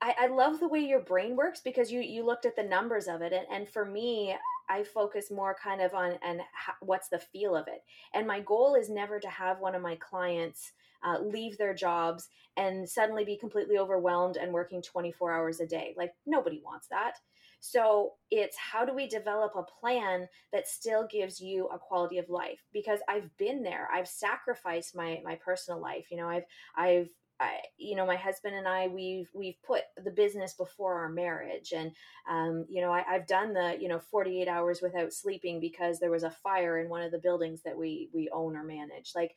[0.04, 3.08] I, I love the way your brain works because you you looked at the numbers
[3.08, 4.36] of it, and, and for me,
[4.70, 6.42] I focus more kind of on and
[6.80, 7.84] what's the feel of it.
[8.14, 10.72] And my goal is never to have one of my clients
[11.04, 15.94] uh, leave their jobs and suddenly be completely overwhelmed and working 24 hours a day.
[15.98, 17.18] Like nobody wants that.
[17.62, 22.28] So it's how do we develop a plan that still gives you a quality of
[22.28, 22.60] life?
[22.74, 23.88] Because I've been there.
[23.94, 26.08] I've sacrificed my my personal life.
[26.10, 26.46] You know, I've
[26.76, 31.10] I've I, you know, my husband and I, we've we've put the business before our
[31.10, 31.92] marriage, and
[32.30, 36.12] um, you know, I, have done the you know 48 hours without sleeping because there
[36.12, 39.14] was a fire in one of the buildings that we we own or manage.
[39.16, 39.36] Like,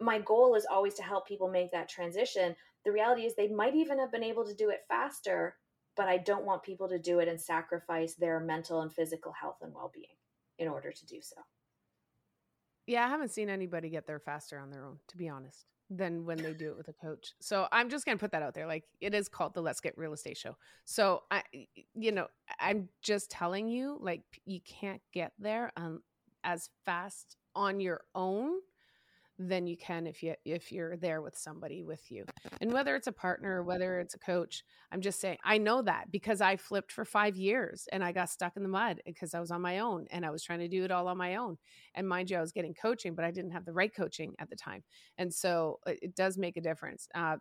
[0.00, 2.56] my goal is always to help people make that transition.
[2.84, 5.56] The reality is, they might even have been able to do it faster
[5.96, 9.56] but I don't want people to do it and sacrifice their mental and physical health
[9.62, 10.06] and well being
[10.58, 11.36] in order to do so.
[12.86, 16.24] Yeah, I haven't seen anybody get there faster on their own, to be honest, than
[16.24, 17.32] when they do it with a coach.
[17.40, 18.66] So I'm just going to put that out there.
[18.66, 20.56] Like it is called the Let's Get Real Estate Show.
[20.84, 21.42] So I,
[21.94, 22.28] you know,
[22.60, 26.02] I'm just telling you, like you can't get there um,
[26.44, 28.60] as fast on your own
[29.38, 32.24] than you can if you if you're there with somebody with you.
[32.60, 35.82] And whether it's a partner or whether it's a coach i'm just saying i know
[35.82, 39.34] that because i flipped for five years and i got stuck in the mud because
[39.34, 41.36] i was on my own and i was trying to do it all on my
[41.36, 41.58] own.
[41.94, 44.48] And mind you i was getting coaching but i didn't have the right coaching at
[44.48, 44.82] the time.
[45.18, 47.08] And so it, it does make a difference.
[47.14, 47.36] Uh,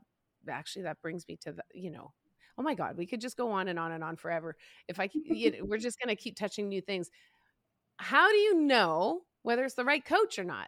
[0.50, 2.12] actually that brings me to the you know
[2.60, 4.56] oh my god we could just go on and on and on forever.
[4.88, 7.10] If i you know, we're just going to keep touching new things.
[7.98, 10.68] How do you know whether it's the right coach or not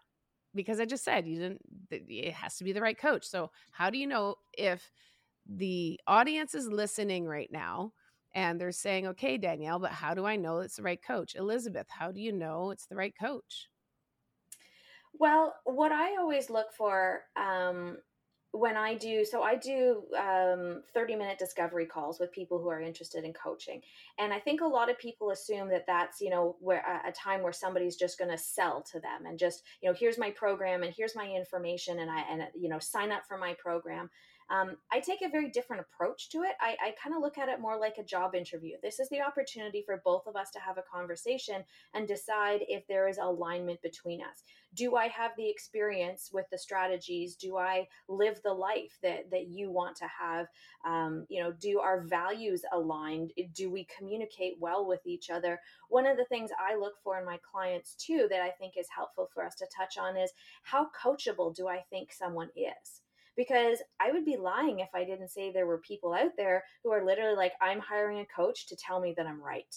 [0.58, 3.26] because I just said you didn't it has to be the right coach.
[3.26, 4.92] So how do you know if
[5.48, 7.94] the audience is listening right now
[8.36, 11.88] and they're saying, "Okay, Danielle, but how do I know it's the right coach?" Elizabeth,
[11.90, 13.70] how do you know it's the right coach?
[15.14, 17.98] Well, what I always look for um,
[18.52, 22.82] when I do, so I do um, 30 minute discovery calls with people who are
[22.82, 23.82] interested in coaching.
[24.18, 27.12] And I think a lot of people assume that that's, you know, where a, a
[27.12, 30.32] time where somebody's just going to sell to them and just, you know, here's my
[30.32, 34.10] program and here's my information and I, and, you know, sign up for my program.
[34.50, 36.56] Um, I take a very different approach to it.
[36.62, 38.78] I, I kind of look at it more like a job interview.
[38.82, 42.88] This is the opportunity for both of us to have a conversation and decide if
[42.88, 44.44] there is alignment between us.
[44.74, 47.36] Do I have the experience with the strategies?
[47.36, 50.48] Do I live the life that, that you want to have?
[50.86, 53.32] Um, you know, do our values aligned?
[53.54, 55.60] Do we communicate well with each other?
[55.90, 58.88] One of the things I look for in my clients too that I think is
[58.96, 60.32] helpful for us to touch on is
[60.64, 63.02] how coachable do I think someone is?
[63.38, 66.92] Because I would be lying if I didn't say there were people out there who
[66.92, 69.74] are literally like, I'm hiring a coach to tell me that I'm right.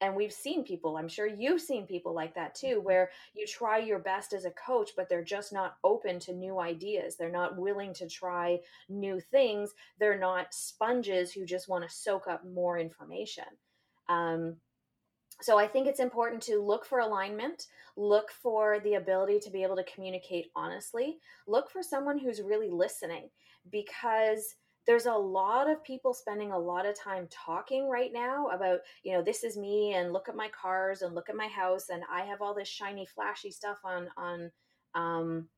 [0.00, 2.86] And we've seen people, I'm sure you've seen people like that too, mm-hmm.
[2.86, 6.58] where you try your best as a coach, but they're just not open to new
[6.58, 7.16] ideas.
[7.16, 9.72] They're not willing to try new things.
[9.98, 13.44] They're not sponges who just want to soak up more information.
[14.08, 14.56] Um,
[15.40, 19.62] so I think it's important to look for alignment, look for the ability to be
[19.62, 23.28] able to communicate honestly, look for someone who's really listening
[23.70, 24.54] because
[24.86, 29.12] there's a lot of people spending a lot of time talking right now about, you
[29.12, 32.02] know, this is me and look at my cars and look at my house and
[32.10, 34.50] I have all this shiny flashy stuff on on
[34.94, 35.48] um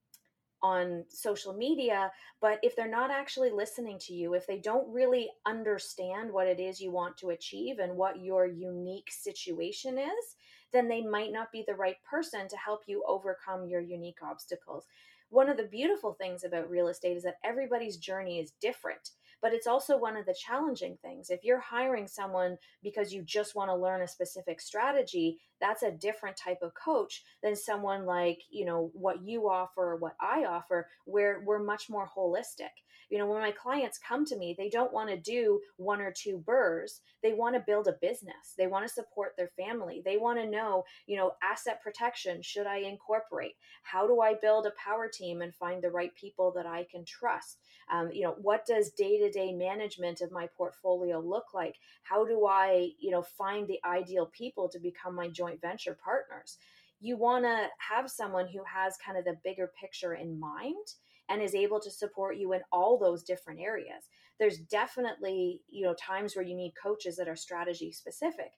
[0.63, 5.31] on social media, but if they're not actually listening to you, if they don't really
[5.47, 10.37] understand what it is you want to achieve and what your unique situation is,
[10.73, 14.87] then they might not be the right person to help you overcome your unique obstacles.
[15.31, 19.11] One of the beautiful things about real estate is that everybody's journey is different
[19.43, 21.29] but it's also one of the challenging things.
[21.29, 25.91] If you're hiring someone because you just want to learn a specific strategy, that's a
[25.91, 30.45] different type of coach than someone like, you know, what you offer or what I
[30.45, 32.71] offer, where we're much more holistic.
[33.11, 36.13] You know, when my clients come to me, they don't want to do one or
[36.13, 37.01] two BRRRRs.
[37.23, 38.55] They want to build a business.
[38.57, 40.01] They want to support their family.
[40.03, 43.53] They want to know, you know, asset protection, should I incorporate?
[43.83, 47.05] How do I build a power team and find the right people that I can
[47.05, 47.59] trust?
[47.93, 51.77] Um, you know, what does day to day management of my portfolio look like?
[52.03, 56.59] How do I, you know, find the ideal people to become my joint venture partners?
[57.01, 60.87] You want to have someone who has kind of the bigger picture in mind
[61.29, 64.05] and is able to support you in all those different areas.
[64.39, 68.53] There's definitely, you know, times where you need coaches that are strategy specific.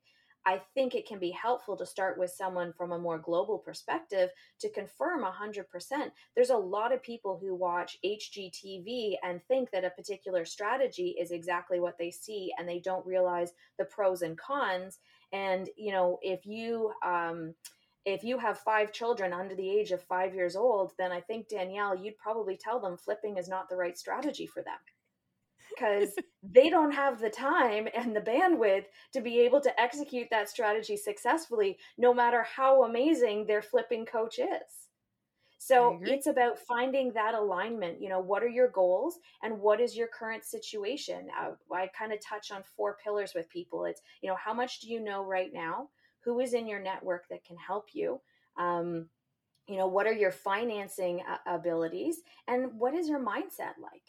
[0.47, 4.31] I think it can be helpful to start with someone from a more global perspective
[4.61, 5.65] to confirm 100%.
[6.35, 11.31] There's a lot of people who watch HGTV and think that a particular strategy is
[11.31, 14.99] exactly what they see and they don't realize the pros and cons.
[15.33, 17.55] And, you know, if you, um,
[18.05, 21.49] if you have five children under the age of five years old, then I think,
[21.49, 24.77] Danielle, you'd probably tell them flipping is not the right strategy for them
[25.75, 26.11] because
[26.43, 30.97] they don't have the time and the bandwidth to be able to execute that strategy
[30.97, 34.89] successfully, no matter how amazing their flipping coach is.
[35.59, 37.99] So it's about finding that alignment.
[37.99, 41.29] You know, what are your goals and what is your current situation?
[41.41, 43.87] Uh, I kind of touch on four pillars with people.
[43.87, 45.89] It's, you know, how much do you know right now?
[46.25, 48.21] who is in your network that can help you
[48.59, 49.07] um,
[49.69, 54.03] you know what are your financing uh, abilities and what is your mindset like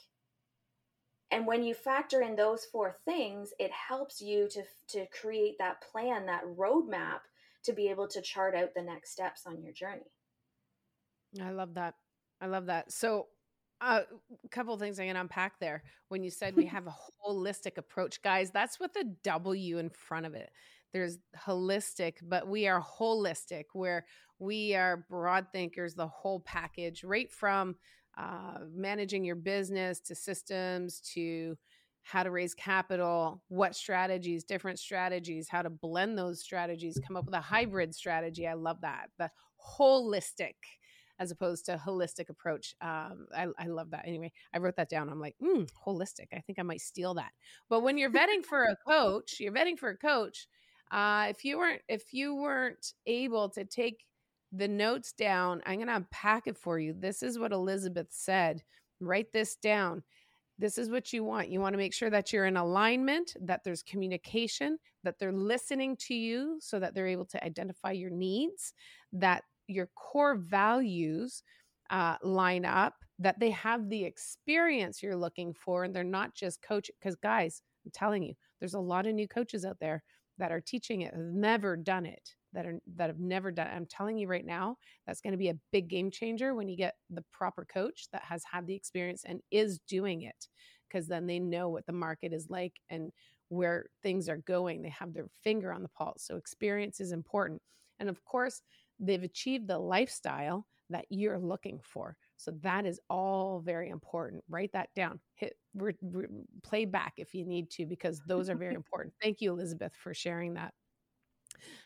[1.36, 5.82] and when you factor in those four things it helps you to to create that
[5.82, 7.20] plan that roadmap
[7.66, 10.12] to be able to chart out the next steps on your journey.
[11.42, 11.96] I love that.
[12.40, 12.92] I love that.
[12.92, 13.28] So
[13.82, 14.02] uh,
[14.44, 15.84] a couple things I can unpack there.
[16.08, 20.26] When you said we have a wholistic approach, guys, that's with a W in front
[20.26, 20.52] of it.
[20.94, 24.06] There's holistic, but we are wholistic, where
[24.40, 27.76] we are broad thinkers, the whole package, right from
[28.18, 31.58] uh, managing your business to systems to
[32.04, 37.26] how to raise capital, what strategies, different strategies, how to blend those strategies, come up
[37.26, 38.48] with a hybrid strategy.
[38.48, 39.08] I love that.
[39.18, 40.56] The wholistic
[41.20, 42.76] as opposed to holistic approach.
[42.82, 44.04] Um, I, I, love that.
[44.06, 45.10] Anyway, I wrote that down.
[45.10, 46.28] I'm like, mm, wholistic.
[46.34, 47.32] I think I might steal that.
[47.70, 50.48] But when you're vetting for a coach, you're vetting for a coach.
[50.92, 54.06] Uh, if you weren't if you weren't able to take
[54.58, 56.94] the notes down, I'm going to unpack it for you.
[56.98, 58.64] This is what Elizabeth said.
[59.00, 60.04] Write this down.
[60.58, 61.50] This is what you want.
[61.50, 65.98] You want to make sure that you're in alignment, that there's communication, that they're listening
[66.08, 68.74] to you so that they're able to identify your needs,
[69.12, 71.44] that your core values
[71.90, 76.62] uh, line up, that they have the experience you're looking for, and they're not just
[76.62, 76.90] coach.
[77.00, 80.04] Because, guys, I'm telling you, there's a lot of new coaches out there
[80.38, 82.36] that are teaching it have never done it.
[82.56, 84.76] That are that have never done i'm telling you right now
[85.06, 88.24] that's going to be a big game changer when you get the proper coach that
[88.24, 90.48] has had the experience and is doing it
[90.90, 93.12] because then they know what the market is like and
[93.50, 94.82] where things are going.
[94.82, 97.62] They have their finger on the pulse so experience is important.
[98.00, 98.62] And of course
[99.00, 104.44] they've achieved the lifestyle that you're looking for so that is all very important.
[104.50, 105.20] Write that down.
[105.36, 106.28] Hit re, re,
[106.64, 109.14] play back if you need to because those are very important.
[109.22, 110.74] Thank you elizabeth for sharing that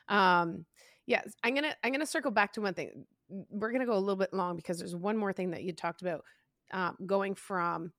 [0.08, 0.66] um
[1.06, 3.06] yes i'm gonna i'm gonna circle back to one thing
[3.50, 6.02] we're gonna go a little bit long because there's one more thing that you talked
[6.02, 6.24] about
[6.74, 7.92] uh, going from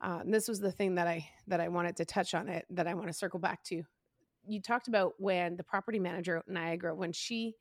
[0.00, 2.86] uh, this was the thing that i that i wanted to touch on it that
[2.86, 3.82] i want to circle back to.
[4.44, 7.54] You talked about when the property manager at niagara when she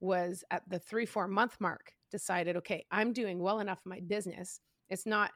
[0.00, 4.00] was at the three four month mark decided okay i'm doing well enough in my
[4.06, 4.60] business.
[4.88, 5.32] It's not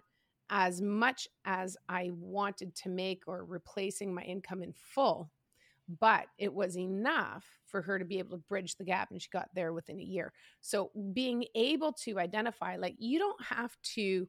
[0.50, 5.30] as much as i wanted to make or replacing my income in full
[6.00, 9.28] but it was enough for her to be able to bridge the gap and she
[9.32, 10.32] got there within a year.
[10.60, 14.28] So being able to identify like you don't have to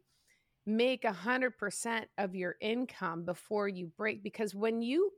[0.65, 5.11] make a hundred percent of your income before you break because when you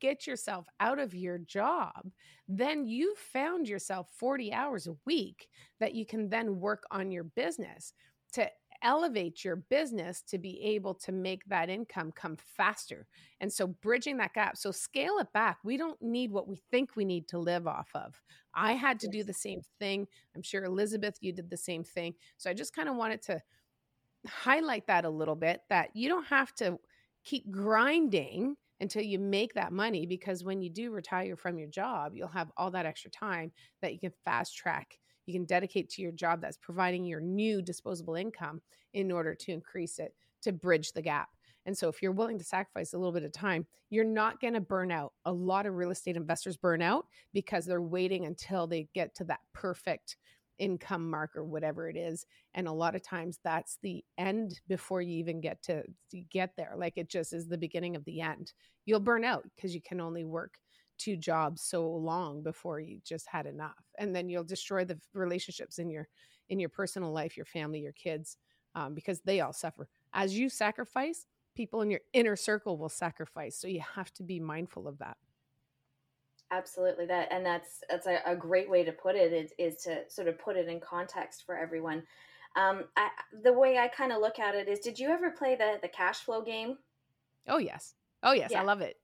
[0.00, 2.10] get yourself out of your job
[2.46, 5.48] then you found yourself 40 hours a week
[5.80, 7.92] that you can then work on your business
[8.32, 8.48] to
[8.82, 13.06] elevate your business to be able to make that income come faster.
[13.40, 14.56] And so bridging that gap.
[14.56, 15.58] So scale it back.
[15.64, 18.20] We don't need what we think we need to live off of.
[18.54, 19.12] I had to yes.
[19.12, 20.06] do the same thing.
[20.34, 22.14] I'm sure Elizabeth, you did the same thing.
[22.36, 23.40] So I just kind of wanted to
[24.26, 26.78] highlight that a little bit that you don't have to
[27.24, 32.12] keep grinding until you make that money because when you do retire from your job,
[32.14, 33.50] you'll have all that extra time
[33.82, 34.98] that you can fast track
[35.28, 38.62] you can dedicate to your job that's providing your new disposable income
[38.94, 41.28] in order to increase it to bridge the gap.
[41.66, 44.54] And so, if you're willing to sacrifice a little bit of time, you're not going
[44.54, 45.12] to burn out.
[45.26, 47.04] A lot of real estate investors burn out
[47.34, 50.16] because they're waiting until they get to that perfect
[50.58, 55.00] income mark or whatever it is and a lot of times that's the end before
[55.00, 58.20] you even get to, to get there like it just is the beginning of the
[58.20, 58.52] end
[58.84, 60.54] you'll burn out because you can only work
[60.98, 65.78] two jobs so long before you just had enough and then you'll destroy the relationships
[65.78, 66.08] in your
[66.48, 68.36] in your personal life your family your kids
[68.74, 69.88] um, because they all suffer.
[70.12, 71.26] As you sacrifice
[71.56, 75.16] people in your inner circle will sacrifice so you have to be mindful of that.
[76.50, 80.02] Absolutely that and that's that's a, a great way to put it is, is, to
[80.08, 82.02] sort of put it in context for everyone.
[82.56, 83.10] Um, I,
[83.42, 85.88] the way i kind of look at it is did you ever play the the
[85.88, 86.78] cash flow game?
[87.46, 87.94] Oh yes.
[88.22, 88.60] Oh yes yeah.
[88.60, 88.96] i love it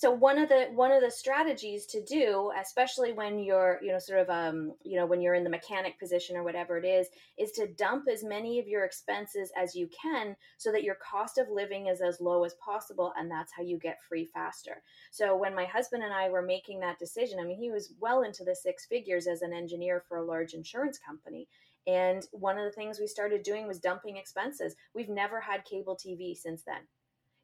[0.00, 3.98] so one of the one of the strategies to do especially when you're you know
[3.98, 7.08] sort of um you know when you're in the mechanic position or whatever it is
[7.38, 11.36] is to dump as many of your expenses as you can so that your cost
[11.36, 14.82] of living is as low as possible and that's how you get free faster.
[15.10, 18.22] So when my husband and i were making that decision i mean he was well
[18.22, 21.46] into the six figures as an engineer for a large insurance company
[21.86, 24.76] and one of the things we started doing was dumping expenses.
[24.94, 26.86] We've never had cable tv since then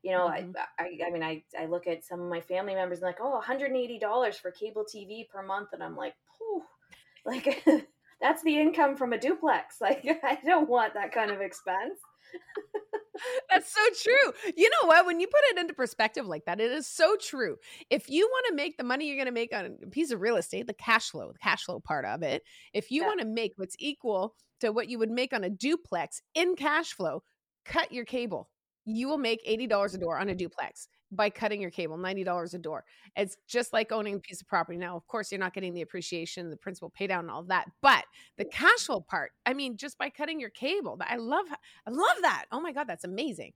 [0.07, 0.53] you know mm-hmm.
[0.79, 3.19] I, I, I mean I, I look at some of my family members and like
[3.21, 6.63] oh $180 for cable tv per month and i'm like Phew.
[7.27, 7.67] like
[8.21, 11.99] that's the income from a duplex like i don't want that kind of expense
[13.49, 14.53] That's so true.
[14.57, 15.07] You know what?
[15.07, 17.57] When you put it into perspective like that, it is so true.
[17.89, 20.21] If you want to make the money you're going to make on a piece of
[20.21, 22.43] real estate, the cash flow, the cash flow part of it,
[22.75, 23.07] if you yeah.
[23.07, 26.93] want to make what's equal to what you would make on a duplex in cash
[26.93, 27.23] flow,
[27.65, 28.51] cut your cable
[28.87, 32.59] you will make $80 a door on a duplex by cutting your cable, $90 a
[32.59, 32.85] door.
[33.17, 34.79] It's just like owning a piece of property.
[34.79, 37.67] Now, of course, you're not getting the appreciation, the principal pay down, and all that,
[37.83, 38.05] but
[38.39, 41.47] the cash flow part, I mean, just by cutting your cable, I love,
[41.87, 42.47] I love that.
[42.51, 43.53] Oh my God, that's amazing.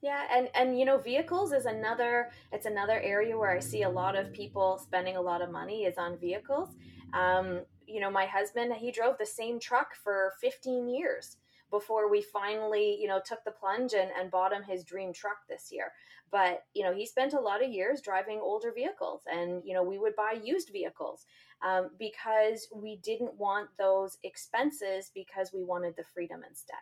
[0.00, 2.30] Yeah, and and you know, vehicles is another.
[2.50, 5.84] It's another area where I see a lot of people spending a lot of money
[5.84, 6.70] is on vehicles.
[7.14, 11.36] Um, you know, my husband he drove the same truck for 15 years
[11.72, 15.38] before we finally, you know, took the plunge and, and bought him his dream truck
[15.48, 15.90] this year.
[16.30, 19.82] But, you know, he spent a lot of years driving older vehicles and, you know,
[19.82, 21.26] we would buy used vehicles
[21.66, 26.76] um, because we didn't want those expenses because we wanted the freedom instead.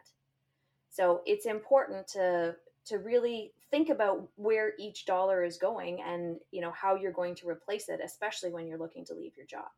[0.90, 6.60] So it's important to to really think about where each dollar is going and you
[6.60, 9.68] know how you're going to replace it especially when you're looking to leave your job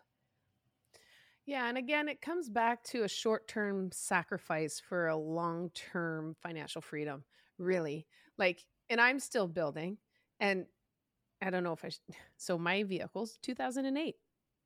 [1.46, 1.68] yeah.
[1.68, 6.80] And again, it comes back to a short term sacrifice for a long term financial
[6.80, 7.24] freedom,
[7.58, 8.06] really.
[8.38, 9.98] Like, and I'm still building.
[10.40, 10.66] And
[11.40, 11.98] I don't know if I, sh-
[12.36, 14.14] so my vehicle's 2008.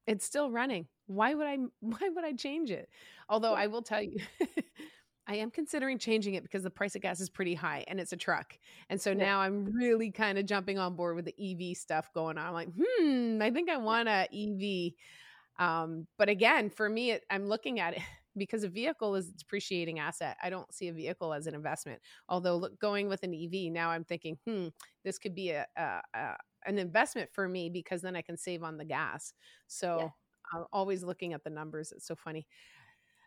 [0.07, 0.87] It's still running.
[1.07, 2.89] Why would I, why would I change it?
[3.29, 4.19] Although I will tell you,
[5.29, 8.13] I am considering changing it because the price of gas is pretty high and it's
[8.13, 8.57] a truck.
[8.89, 9.17] And so yeah.
[9.17, 11.35] now I'm really kind of jumping on board with the
[11.71, 12.47] EV stuff going on.
[12.47, 14.93] I'm like, hmm, I think I want a EV
[15.59, 18.03] Um, but again, for me, it, I'm looking at it
[18.37, 20.37] because a vehicle is a depreciating asset.
[20.43, 22.01] I don't see a vehicle as an investment.
[22.29, 24.69] Although look, going with an EV now, I'm thinking, hmm,
[25.05, 26.37] this could be a, a, a
[26.67, 29.33] an investment for me because then I can save on the gas.
[29.69, 30.09] So yeah.
[30.53, 31.93] I'm always looking at the numbers.
[31.93, 32.47] It's so funny.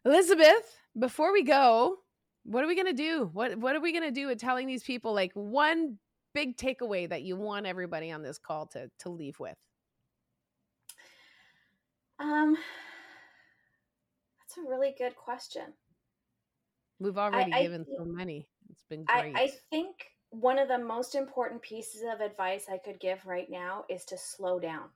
[0.06, 1.98] Elizabeth, before we go,
[2.44, 3.30] what are we gonna do?
[3.34, 5.98] What what are we gonna do with telling these people like one
[6.34, 9.58] big takeaway that you want everybody on this call to to leave with?
[12.50, 12.58] Um
[14.50, 15.74] that's a really good question.
[17.00, 18.48] We've already I, given I, so many.
[18.70, 19.36] It's been great.
[19.36, 19.96] I, I think
[20.32, 24.18] one of the most important pieces of advice I could give right now is to
[24.18, 24.90] slow down,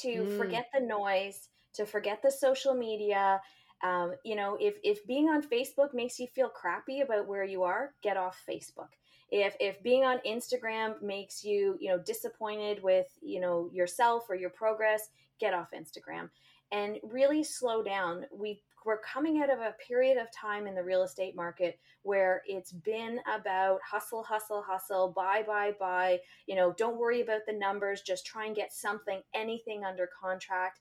[0.00, 0.38] to mm.
[0.38, 3.40] forget the noise, to forget the social media.
[3.82, 7.64] Um, you know, if if being on Facebook makes you feel crappy about where you
[7.64, 8.90] are, get off Facebook.
[9.30, 14.36] If if being on Instagram makes you you know disappointed with you know yourself or
[14.36, 15.08] your progress,
[15.40, 16.30] get off Instagram
[16.72, 18.26] and really slow down.
[18.32, 22.42] We we're coming out of a period of time in the real estate market where
[22.46, 26.20] it's been about hustle, hustle, hustle, buy, buy, buy.
[26.46, 30.78] You know, don't worry about the numbers, just try and get something, anything under contract.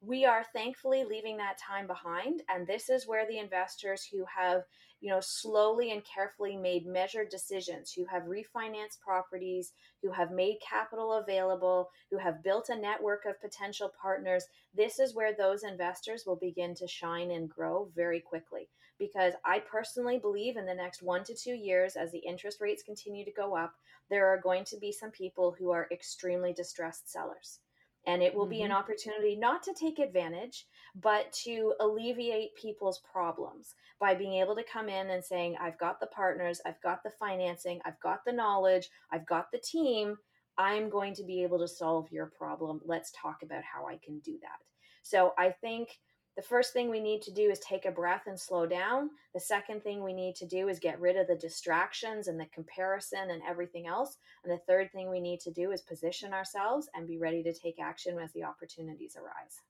[0.00, 2.42] We are thankfully leaving that time behind.
[2.48, 4.64] And this is where the investors who have
[5.04, 10.56] you know, slowly and carefully made measured decisions, who have refinanced properties, who have made
[10.66, 14.46] capital available, who have built a network of potential partners.
[14.74, 18.70] This is where those investors will begin to shine and grow very quickly.
[18.98, 22.82] Because I personally believe in the next one to two years, as the interest rates
[22.82, 23.74] continue to go up,
[24.08, 27.58] there are going to be some people who are extremely distressed sellers.
[28.06, 28.50] And it will mm-hmm.
[28.50, 28.78] be an mm-hmm.
[28.78, 30.66] opportunity not to take advantage,
[31.00, 36.00] but to alleviate people's problems by being able to come in and saying, I've got
[36.00, 40.16] the partners, I've got the financing, I've got the knowledge, I've got the team.
[40.56, 42.80] I'm going to be able to solve your problem.
[42.84, 44.58] Let's talk about how I can do that.
[45.02, 45.98] So I think
[46.36, 49.10] the first thing we need to do is take a breath and slow down.
[49.34, 52.46] The second thing we need to do is get rid of the distractions and the
[52.46, 54.16] comparison and everything else.
[54.42, 57.52] And the third thing we need to do is position ourselves and be ready to
[57.52, 59.60] take action as the opportunities arise.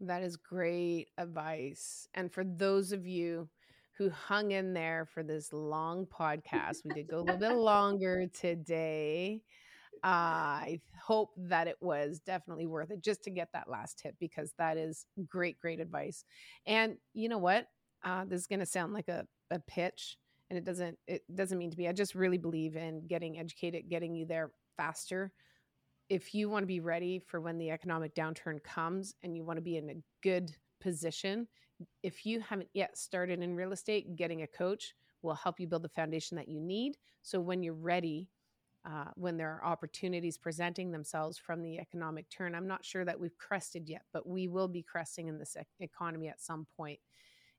[0.00, 2.08] That is great advice.
[2.14, 3.48] And for those of you
[3.98, 8.26] who hung in there for this long podcast, we did go a little bit longer
[8.28, 9.42] today.
[10.02, 14.52] I hope that it was definitely worth it just to get that last tip because
[14.58, 16.24] that is great, great advice.
[16.66, 17.66] And you know what?
[18.04, 20.18] Uh, this is going to sound like a, a pitch,
[20.50, 20.98] and it doesn't.
[21.06, 21.88] It doesn't mean to be.
[21.88, 25.32] I just really believe in getting educated, getting you there faster.
[26.10, 29.56] If you want to be ready for when the economic downturn comes, and you want
[29.56, 31.48] to be in a good position,
[32.02, 35.82] if you haven't yet started in real estate, getting a coach will help you build
[35.82, 36.96] the foundation that you need.
[37.22, 38.28] So when you're ready
[38.84, 42.54] uh, when there are opportunities presenting themselves from the economic turn.
[42.54, 46.28] I'm not sure that we've crested yet, but we will be cresting in this economy
[46.28, 47.00] at some point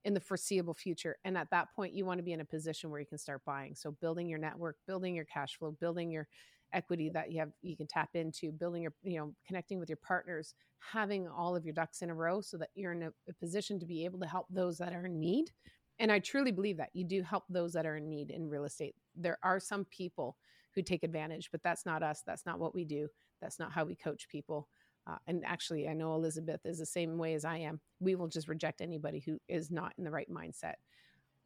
[0.04, 1.18] in the foreseeable future.
[1.26, 3.42] And at that point, you want to be in a position where you can start
[3.44, 3.74] buying.
[3.74, 6.28] So building your network, building your cash flow, building your
[6.74, 9.98] equity that you have you can tap into building your you know connecting with your
[9.98, 13.34] partners having all of your ducks in a row so that you're in a, a
[13.34, 15.52] position to be able to help those that are in need
[16.00, 18.66] and i truly believe that you do help those that are in need in real
[18.66, 20.38] estate there are some people
[20.76, 22.22] who take advantage, but that's not us.
[22.26, 23.08] That's not what we do.
[23.42, 24.68] That's not how we coach people.
[25.08, 27.80] Uh, and actually, I know Elizabeth is the same way as I am.
[28.00, 30.76] We will just reject anybody who is not in the right mindset.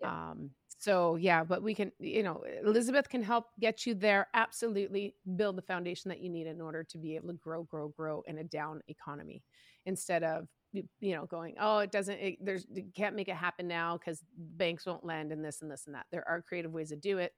[0.01, 0.31] Yeah.
[0.31, 4.27] Um, so yeah, but we can, you know, Elizabeth can help get you there.
[4.33, 7.89] Absolutely, build the foundation that you need in order to be able to grow, grow,
[7.89, 9.43] grow in a down economy,
[9.85, 13.67] instead of you know going, oh, it doesn't, it, there's, it can't make it happen
[13.67, 16.05] now because banks won't lend and this and this and that.
[16.11, 17.33] There are creative ways to do it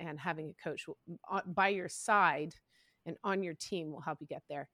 [0.00, 0.86] and having a coach
[1.46, 2.54] by your side
[3.06, 4.68] and on your team will help you get there.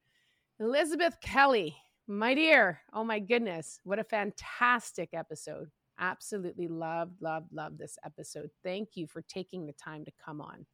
[0.59, 5.71] Elizabeth Kelly, my dear, oh my goodness, what a fantastic episode.
[5.99, 8.51] Absolutely loved, loved, loved this episode.
[8.65, 10.67] Thank you for taking the time to come on.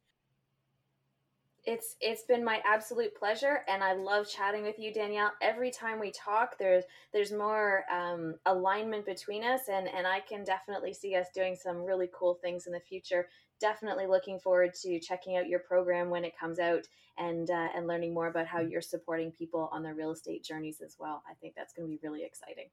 [1.65, 5.33] It's it's been my absolute pleasure, and I love chatting with you, Danielle.
[5.41, 10.45] Every time we talk, there's there's more um, alignment between us, and and I can
[10.45, 13.27] definitely see us doing some really cool things in the future
[13.59, 16.87] definitely looking forward to checking out your program when it comes out
[17.17, 20.81] and uh, and learning more about how you're supporting people on their real estate journeys
[20.81, 21.23] as well.
[21.29, 22.69] I think that's going to be really exciting.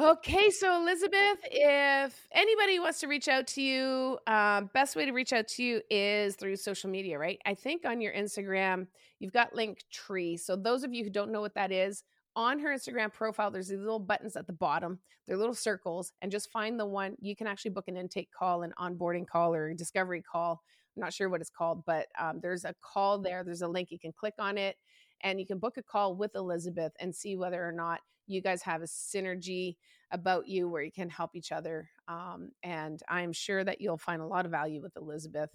[0.00, 5.12] Okay, so Elizabeth, if anybody wants to reach out to you, um, best way to
[5.12, 7.40] reach out to you is through social media, right?
[7.46, 8.88] I think on your Instagram,
[9.20, 10.40] you've got Linktree.
[10.40, 12.02] So those of you who don't know what that is,
[12.36, 14.98] on her Instagram profile, there's these little buttons at the bottom.
[15.26, 18.62] They're little circles, and just find the one you can actually book an intake call,
[18.62, 20.62] an onboarding call, or a discovery call.
[20.96, 23.42] I'm not sure what it's called, but um, there's a call there.
[23.44, 23.90] There's a link.
[23.90, 24.76] You can click on it,
[25.22, 28.62] and you can book a call with Elizabeth and see whether or not you guys
[28.62, 29.76] have a synergy
[30.10, 31.88] about you where you can help each other.
[32.08, 35.50] Um, and I'm sure that you'll find a lot of value with Elizabeth.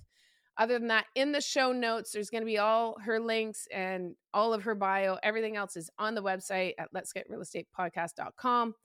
[0.60, 4.14] Other than that, in the show notes, there's going to be all her links and
[4.34, 5.18] all of her bio.
[5.24, 8.76] Everything else is on the website at let's get real estate podcast.com.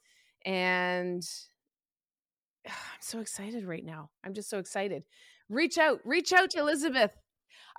[0.46, 1.28] And
[2.66, 4.10] I'm so excited right now.
[4.24, 5.02] I'm just so excited.
[5.48, 7.10] Reach out, reach out to Elizabeth.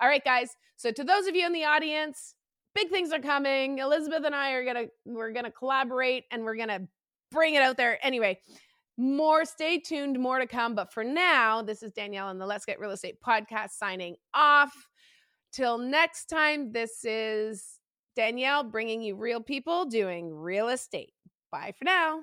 [0.00, 0.50] All right, guys.
[0.76, 2.34] So to those of you in the audience,
[2.74, 3.78] big things are coming.
[3.78, 6.86] Elizabeth and I are gonna we're gonna collaborate and we're gonna
[7.32, 7.98] bring it out there.
[8.04, 8.38] Anyway,
[8.96, 10.74] more stay tuned, more to come.
[10.74, 14.72] But for now, this is Danielle and the Let's Get Real Estate podcast signing off.
[15.52, 17.80] Till next time, this is
[18.14, 21.12] Danielle bringing you real people doing real estate.
[21.50, 22.22] Bye for now.